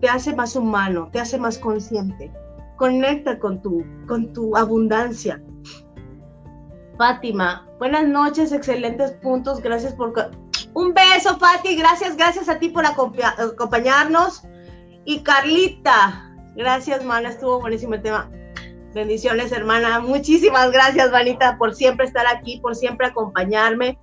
te 0.00 0.08
hace 0.08 0.34
más 0.34 0.54
humano, 0.56 1.08
te 1.12 1.20
hace 1.20 1.38
más 1.38 1.58
consciente, 1.58 2.32
conecta 2.76 3.38
con 3.38 3.60
tu, 3.62 3.84
con 4.06 4.32
tu 4.32 4.56
abundancia. 4.56 5.42
Fátima, 6.96 7.66
buenas 7.78 8.06
noches, 8.08 8.52
excelentes 8.52 9.12
puntos, 9.22 9.60
gracias 9.62 9.94
por... 9.94 10.12
Un 10.74 10.94
beso, 10.94 11.38
Fati, 11.38 11.76
gracias, 11.76 12.16
gracias 12.16 12.48
a 12.48 12.58
ti 12.58 12.68
por 12.68 12.84
acompañarnos. 12.86 14.42
Y 15.04 15.20
Carlita, 15.20 16.36
gracias, 16.54 17.04
mana, 17.04 17.30
estuvo 17.30 17.60
buenísimo 17.60 17.94
el 17.94 18.02
tema. 18.02 18.30
Bendiciones, 18.94 19.52
hermana. 19.52 20.00
Muchísimas 20.00 20.72
gracias, 20.72 21.10
Vanita, 21.10 21.58
por 21.58 21.74
siempre 21.74 22.06
estar 22.06 22.26
aquí, 22.26 22.58
por 22.60 22.74
siempre 22.74 23.06
acompañarme. 23.06 23.98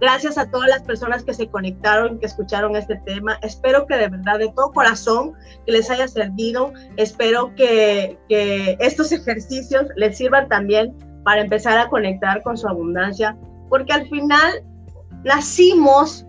Gracias 0.00 0.38
a 0.38 0.50
todas 0.50 0.68
las 0.68 0.82
personas 0.82 1.22
que 1.24 1.34
se 1.34 1.48
conectaron, 1.48 2.18
que 2.18 2.26
escucharon 2.26 2.74
este 2.74 2.96
tema. 3.04 3.38
Espero 3.42 3.86
que 3.86 3.96
de 3.96 4.08
verdad, 4.08 4.38
de 4.38 4.48
todo 4.56 4.72
corazón, 4.72 5.34
que 5.66 5.72
les 5.72 5.90
haya 5.90 6.08
servido. 6.08 6.72
Espero 6.96 7.54
que, 7.54 8.18
que 8.30 8.78
estos 8.80 9.12
ejercicios 9.12 9.88
les 9.96 10.16
sirvan 10.16 10.48
también 10.48 10.96
para 11.22 11.42
empezar 11.42 11.78
a 11.78 11.90
conectar 11.90 12.42
con 12.42 12.56
su 12.56 12.66
abundancia, 12.66 13.36
porque 13.68 13.92
al 13.92 14.08
final 14.08 14.64
nacimos 15.22 16.26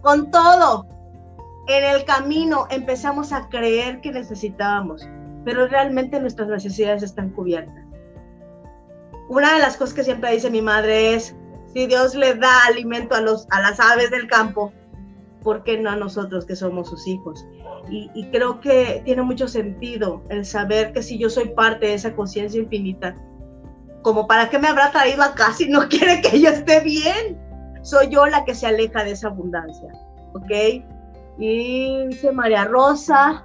con 0.00 0.30
todo. 0.30 0.86
En 1.68 1.84
el 1.84 2.04
camino 2.06 2.66
empezamos 2.70 3.30
a 3.32 3.48
creer 3.50 4.00
que 4.00 4.10
necesitábamos 4.10 5.06
pero 5.44 5.66
realmente 5.66 6.20
nuestras 6.20 6.48
necesidades 6.48 7.02
están 7.02 7.30
cubiertas. 7.30 7.84
Una 9.28 9.54
de 9.54 9.60
las 9.60 9.76
cosas 9.76 9.94
que 9.94 10.04
siempre 10.04 10.32
dice 10.32 10.50
mi 10.50 10.62
madre 10.62 11.14
es, 11.14 11.34
si 11.72 11.86
Dios 11.86 12.14
le 12.14 12.34
da 12.34 12.66
alimento 12.66 13.14
a, 13.14 13.20
los, 13.20 13.46
a 13.50 13.60
las 13.60 13.80
aves 13.80 14.10
del 14.10 14.28
campo, 14.28 14.72
¿por 15.42 15.62
qué 15.64 15.78
no 15.78 15.90
a 15.90 15.96
nosotros 15.96 16.44
que 16.44 16.56
somos 16.56 16.88
sus 16.88 17.06
hijos? 17.06 17.46
Y, 17.90 18.24
creo 18.30 18.60
que 18.60 19.02
tiene 19.04 19.22
mucho 19.22 19.48
sentido 19.48 20.22
el 20.28 20.44
saber 20.44 20.92
que 20.92 21.02
si 21.02 21.18
yo 21.18 21.28
soy 21.28 21.48
parte 21.48 21.86
de 21.86 21.94
esa 21.94 22.14
conciencia 22.14 22.60
infinita, 22.60 23.14
como 24.02 24.26
para 24.26 24.48
qué 24.50 24.58
me 24.58 24.68
habrá 24.68 24.90
traído 24.90 25.22
acá 25.22 25.52
si 25.52 25.68
no 25.68 25.88
quiere 25.88 26.20
que 26.20 26.40
yo 26.40 26.50
esté 26.50 26.80
bien. 26.80 27.38
Soy 27.82 28.08
yo 28.08 28.26
la 28.26 28.44
que 28.44 28.54
se 28.54 28.66
aleja 28.66 29.02
de 29.02 29.10
esa 29.10 29.28
abundancia, 29.28 29.88
¿ok? 30.34 30.84
Y 31.38 32.06
dice 32.06 32.30
María 32.30 32.64
Rosa, 32.64 33.44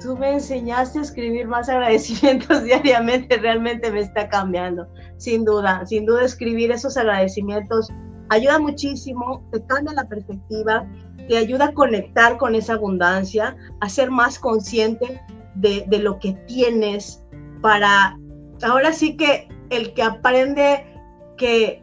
tú 0.00 0.16
me 0.16 0.34
enseñaste 0.34 0.98
a 0.98 1.02
escribir 1.02 1.46
más 1.46 1.68
agradecimientos 1.68 2.62
diariamente, 2.64 3.36
realmente 3.36 3.90
me 3.90 4.00
está 4.00 4.28
cambiando, 4.28 4.86
sin 5.16 5.44
duda, 5.44 5.84
sin 5.86 6.06
duda 6.06 6.24
escribir 6.24 6.70
esos 6.70 6.96
agradecimientos 6.96 7.90
ayuda 8.30 8.58
muchísimo, 8.58 9.42
te 9.52 9.64
cambia 9.64 9.94
la 9.94 10.08
perspectiva, 10.08 10.86
te 11.28 11.36
ayuda 11.36 11.66
a 11.66 11.72
conectar 11.72 12.36
con 12.36 12.54
esa 12.54 12.74
abundancia, 12.74 13.56
a 13.80 13.88
ser 13.88 14.10
más 14.10 14.38
consciente 14.38 15.20
de, 15.54 15.86
lo 15.98 16.18
que 16.18 16.34
tienes 16.46 17.22
para, 17.60 18.16
ahora 18.62 18.92
sí 18.92 19.16
que 19.16 19.48
el 19.70 19.92
que 19.94 20.02
aprende 20.02 20.86
que 21.36 21.82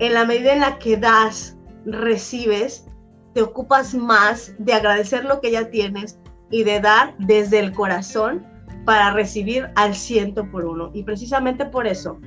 en 0.00 0.14
la 0.14 0.24
medida 0.24 0.52
en 0.52 0.60
la 0.60 0.78
que 0.78 0.96
das, 0.96 1.56
recibes, 1.86 2.86
te 3.34 3.42
ocupas 3.42 3.94
más 3.94 4.54
de 4.58 4.72
agradecer 4.72 5.24
lo 5.24 5.40
que 5.40 5.50
ya 5.50 5.70
tienes 5.70 6.18
y 6.50 6.64
de 6.64 6.80
dar 6.80 7.14
desde 7.18 7.58
el 7.58 7.72
corazón 7.72 8.46
para 8.84 9.12
recibir 9.12 9.70
al 9.76 9.94
ciento 9.94 10.50
por 10.50 10.64
uno. 10.64 10.90
Y 10.92 11.02
precisamente 11.02 11.64
por 11.66 11.86
eso 11.86 12.18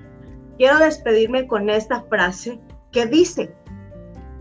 quiero 0.57 0.79
despedirme 0.79 1.47
con 1.47 1.69
esta 1.69 2.01
frase 2.03 2.59
que 2.91 3.05
dice, 3.05 3.53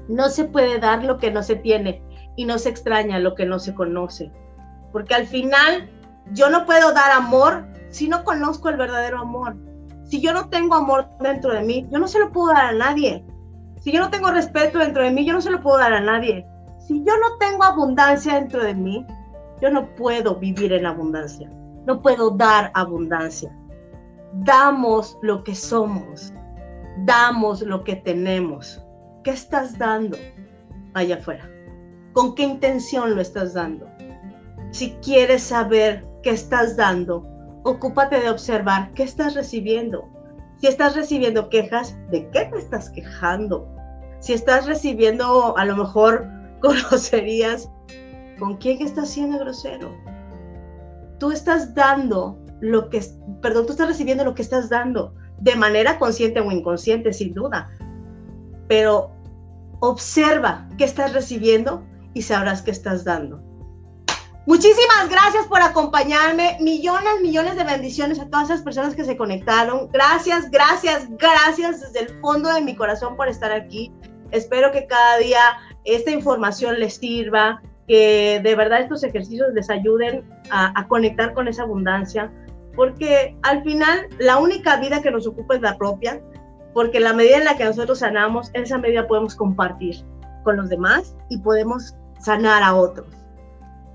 no 0.09 0.29
se 0.29 0.45
puede 0.45 0.79
dar 0.79 1.05
lo 1.05 1.19
que 1.19 1.31
no 1.31 1.43
se 1.43 1.57
tiene 1.57 2.03
y 2.37 2.45
no 2.45 2.59
se 2.59 2.71
extraña 2.71 3.19
lo 3.19 3.35
que 3.35 3.47
no 3.47 3.59
se 3.59 3.75
conoce. 3.75 4.31
Porque 4.93 5.15
al 5.15 5.27
final 5.27 5.91
yo 6.33 6.51
no 6.51 6.65
puedo 6.65 6.93
dar 6.93 7.11
amor 7.13 7.67
si 7.91 8.09
no 8.09 8.25
conozco 8.25 8.69
el 8.69 8.77
verdadero 8.77 9.21
amor. 9.21 9.57
Si 10.05 10.21
yo 10.21 10.33
no 10.33 10.49
tengo 10.49 10.75
amor 10.75 11.09
dentro 11.21 11.53
de 11.53 11.63
mí, 11.63 11.87
yo 11.91 11.99
no 11.99 12.09
se 12.09 12.19
lo 12.19 12.31
puedo 12.31 12.49
dar 12.49 12.67
a 12.67 12.73
nadie. 12.73 13.25
Si 13.83 13.93
yo 13.93 14.01
no 14.01 14.11
tengo 14.11 14.31
respeto 14.31 14.79
dentro 14.79 15.03
de 15.03 15.11
mí, 15.11 15.25
yo 15.25 15.33
no 15.33 15.41
se 15.41 15.51
lo 15.51 15.61
puedo 15.61 15.79
dar 15.79 15.93
a 15.93 16.01
nadie. 16.01 16.47
Si 16.87 17.03
yo 17.05 17.13
no 17.17 17.37
tengo 17.39 17.65
abundancia 17.65 18.35
dentro 18.35 18.63
de 18.63 18.75
mí, 18.75 19.05
yo 19.61 19.71
no 19.71 19.95
puedo 19.95 20.37
vivir 20.37 20.73
en 20.73 20.87
abundancia, 20.87 21.51
no 21.87 22.03
puedo 22.03 22.31
dar 22.31 22.71
abundancia. 22.75 23.57
Damos 24.45 25.17
lo 25.23 25.43
que 25.45 25.55
somos, 25.55 26.33
damos 27.05 27.63
lo 27.63 27.85
que 27.85 27.97
tenemos. 27.97 28.83
¿Qué 29.25 29.31
estás 29.31 29.79
dando 29.79 30.17
allá 30.95 31.17
afuera? 31.17 31.51
¿Con 32.13 32.35
qué 32.35 32.43
intención 32.43 33.15
lo 33.15 33.21
estás 33.21 33.55
dando? 33.55 33.87
Si 34.71 34.93
quieres 35.03 35.43
saber 35.43 36.07
qué 36.23 36.31
estás 36.31 36.77
dando, 36.77 37.27
ocúpate 37.65 38.21
de 38.21 38.31
observar 38.31 38.93
qué 38.95 39.05
estás 39.05 39.35
recibiendo. 39.35 40.09
Si 40.59 40.67
estás 40.67 40.97
recibiendo 40.97 41.49
quejas, 41.49 41.97
¿de 42.11 42.29
qué 42.31 42.47
te 42.47 42.59
estás 42.59 42.91
quejando? 42.91 43.69
Si 44.21 44.33
estás 44.33 44.67
recibiendo 44.67 45.57
a 45.57 45.65
lo 45.65 45.77
mejor 45.77 46.27
groserías, 46.63 47.71
¿Con 48.39 48.57
quién 48.57 48.83
estás 48.83 49.11
siendo 49.11 49.39
grosero? 49.39 49.95
Tú 51.19 51.31
estás 51.31 51.75
dando 51.75 52.39
lo 52.61 52.91
que, 52.91 53.03
perdón, 53.41 53.67
tú 53.67 53.73
estás 53.73 53.89
recibiendo 53.89 54.25
lo 54.25 54.35
que 54.35 54.43
estás 54.43 54.69
dando, 54.69 55.15
de 55.39 55.57
manera 55.57 55.99
consciente 55.99 56.41
o 56.41 56.51
inconsciente, 56.51 57.13
sin 57.13 57.35
duda. 57.35 57.71
Pero 58.69 59.11
observa 59.81 60.69
qué 60.79 60.85
estás 60.85 61.13
recibiendo 61.13 61.85
y 62.15 62.23
sabrás 62.23 62.63
qué 62.63 62.71
estás 62.71 63.05
dando. 63.05 63.43
Muchísimas 64.47 65.09
gracias 65.11 65.45
por 65.47 65.61
acompañarme. 65.61 66.57
Millones, 66.61 67.21
millones 67.21 67.57
de 67.57 67.65
bendiciones 67.65 68.21
a 68.21 68.29
todas 68.29 68.49
esas 68.49 68.63
personas 68.63 68.95
que 68.95 69.05
se 69.05 69.17
conectaron. 69.17 69.89
Gracias, 69.93 70.51
gracias, 70.53 71.09
gracias 71.19 71.81
desde 71.81 72.01
el 72.01 72.21
fondo 72.21 72.53
de 72.53 72.61
mi 72.61 72.77
corazón 72.77 73.17
por 73.17 73.29
estar 73.29 73.51
aquí. 73.51 73.93
Espero 74.31 74.71
que 74.71 74.87
cada 74.87 75.19
día 75.19 75.41
esta 75.85 76.13
información 76.13 76.79
les 76.79 76.95
sirva, 76.95 77.61
que 77.87 78.41
de 78.43 78.55
verdad 78.55 78.81
estos 78.81 79.05
ejercicios 79.05 79.49
les 79.55 79.71
ayuden 79.71 80.25
a, 80.51 80.87
conectar 80.89 81.35
con 81.35 81.49
esa 81.49 81.63
abundancia, 81.63 82.31
porque 82.75 83.37
al 83.43 83.63
final 83.63 84.07
la 84.19 84.39
única 84.39 84.77
vida 84.77 85.03
que 85.03 85.11
nos 85.11 85.27
ocupa 85.27 85.57
es 85.57 85.63
la 85.63 85.77
propia, 85.77 86.21
porque 86.75 87.01
la 87.01 87.13
medida 87.13 87.39
en 87.39 87.45
la 87.45 87.57
que 87.57 87.65
nosotros 87.65 88.01
sanamos, 88.01 88.51
esa 88.55 88.79
medida 88.79 89.07
podemos 89.07 89.35
compartir 89.35 89.97
con 90.43 90.57
los 90.57 90.69
demás 90.69 91.17
y 91.31 91.39
podemos 91.39 91.95
sanar 92.21 92.63
a 92.63 92.75
otros. 92.75 93.07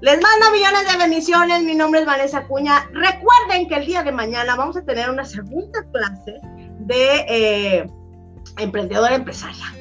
Les 0.02 0.20
mando 0.20 0.52
millones 0.52 0.92
de 0.92 0.98
bendiciones, 0.98 1.64
mi 1.64 1.76
nombre 1.76 2.00
es 2.00 2.08
Vanessa 2.08 2.48
Cuña. 2.48 2.90
Recuerden 2.92 3.68
que 3.68 3.76
el 3.76 3.86
día 3.86 4.02
de 4.02 4.12
mañana 4.12 4.56
vamos 4.56 4.76
a 4.76 4.82
tener 4.82 5.10
una 5.12 5.26
segunda 5.26 5.84
clase 5.92 6.40
de 6.80 7.26
eh, 7.28 7.92
emprendedora 8.58 9.14
empresaria 9.14 9.81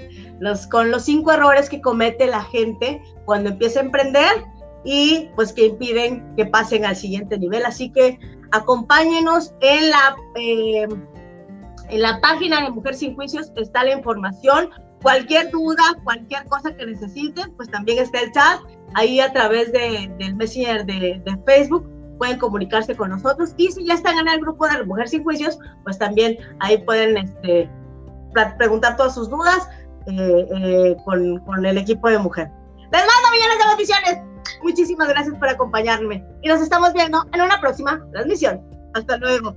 con 0.70 0.90
los 0.90 1.04
cinco 1.04 1.32
errores 1.32 1.68
que 1.68 1.80
comete 1.80 2.26
la 2.26 2.42
gente 2.44 3.02
cuando 3.24 3.50
empieza 3.50 3.80
a 3.80 3.84
emprender 3.84 4.44
y 4.84 5.28
pues 5.36 5.52
que 5.52 5.66
impiden 5.66 6.34
que 6.36 6.46
pasen 6.46 6.84
al 6.84 6.96
siguiente 6.96 7.38
nivel. 7.38 7.64
Así 7.66 7.90
que 7.90 8.18
acompáñenos 8.52 9.54
en 9.60 9.90
la, 9.90 10.16
eh, 10.36 10.88
en 11.88 12.02
la 12.02 12.20
página 12.20 12.62
de 12.62 12.70
Mujer 12.70 12.94
Sin 12.94 13.14
Juicios, 13.14 13.52
está 13.56 13.84
la 13.84 13.92
información. 13.92 14.70
Cualquier 15.02 15.50
duda, 15.50 15.82
cualquier 16.04 16.44
cosa 16.46 16.74
que 16.74 16.86
necesiten, 16.86 17.52
pues 17.56 17.70
también 17.70 17.98
está 17.98 18.20
el 18.20 18.32
chat 18.32 18.60
ahí 18.94 19.20
a 19.20 19.32
través 19.32 19.72
de, 19.72 20.12
del 20.18 20.36
Messenger 20.36 20.84
de, 20.84 21.22
de, 21.24 21.38
Facebook. 21.46 21.88
Pueden 22.18 22.38
comunicarse 22.38 22.94
con 22.94 23.10
nosotros 23.10 23.54
y 23.56 23.68
si 23.68 23.86
ya 23.86 23.94
están 23.94 24.18
en 24.18 24.28
el 24.28 24.40
grupo 24.40 24.68
de 24.68 24.84
Mujer 24.84 25.08
Sin 25.08 25.22
Juicios, 25.22 25.58
pues 25.84 25.98
también 25.98 26.36
ahí 26.60 26.76
pueden 26.78 27.16
este, 27.16 27.70
preguntar 28.58 28.96
todas 28.96 29.14
sus 29.14 29.30
dudas 29.30 29.66
eh, 30.06 30.46
eh, 30.50 30.96
con, 31.04 31.38
con 31.40 31.64
el 31.64 31.78
equipo 31.78 32.08
de 32.08 32.18
mujer. 32.18 32.48
Les 32.92 33.00
mando 33.00 33.30
millones 33.32 33.58
de 33.58 33.66
bendiciones. 33.68 34.30
Muchísimas 34.62 35.08
gracias 35.08 35.36
por 35.36 35.48
acompañarme 35.48 36.24
y 36.42 36.48
nos 36.48 36.60
estamos 36.60 36.92
viendo 36.92 37.24
en 37.32 37.40
una 37.40 37.60
próxima 37.60 38.04
transmisión. 38.12 38.60
Hasta 38.94 39.16
luego. 39.18 39.54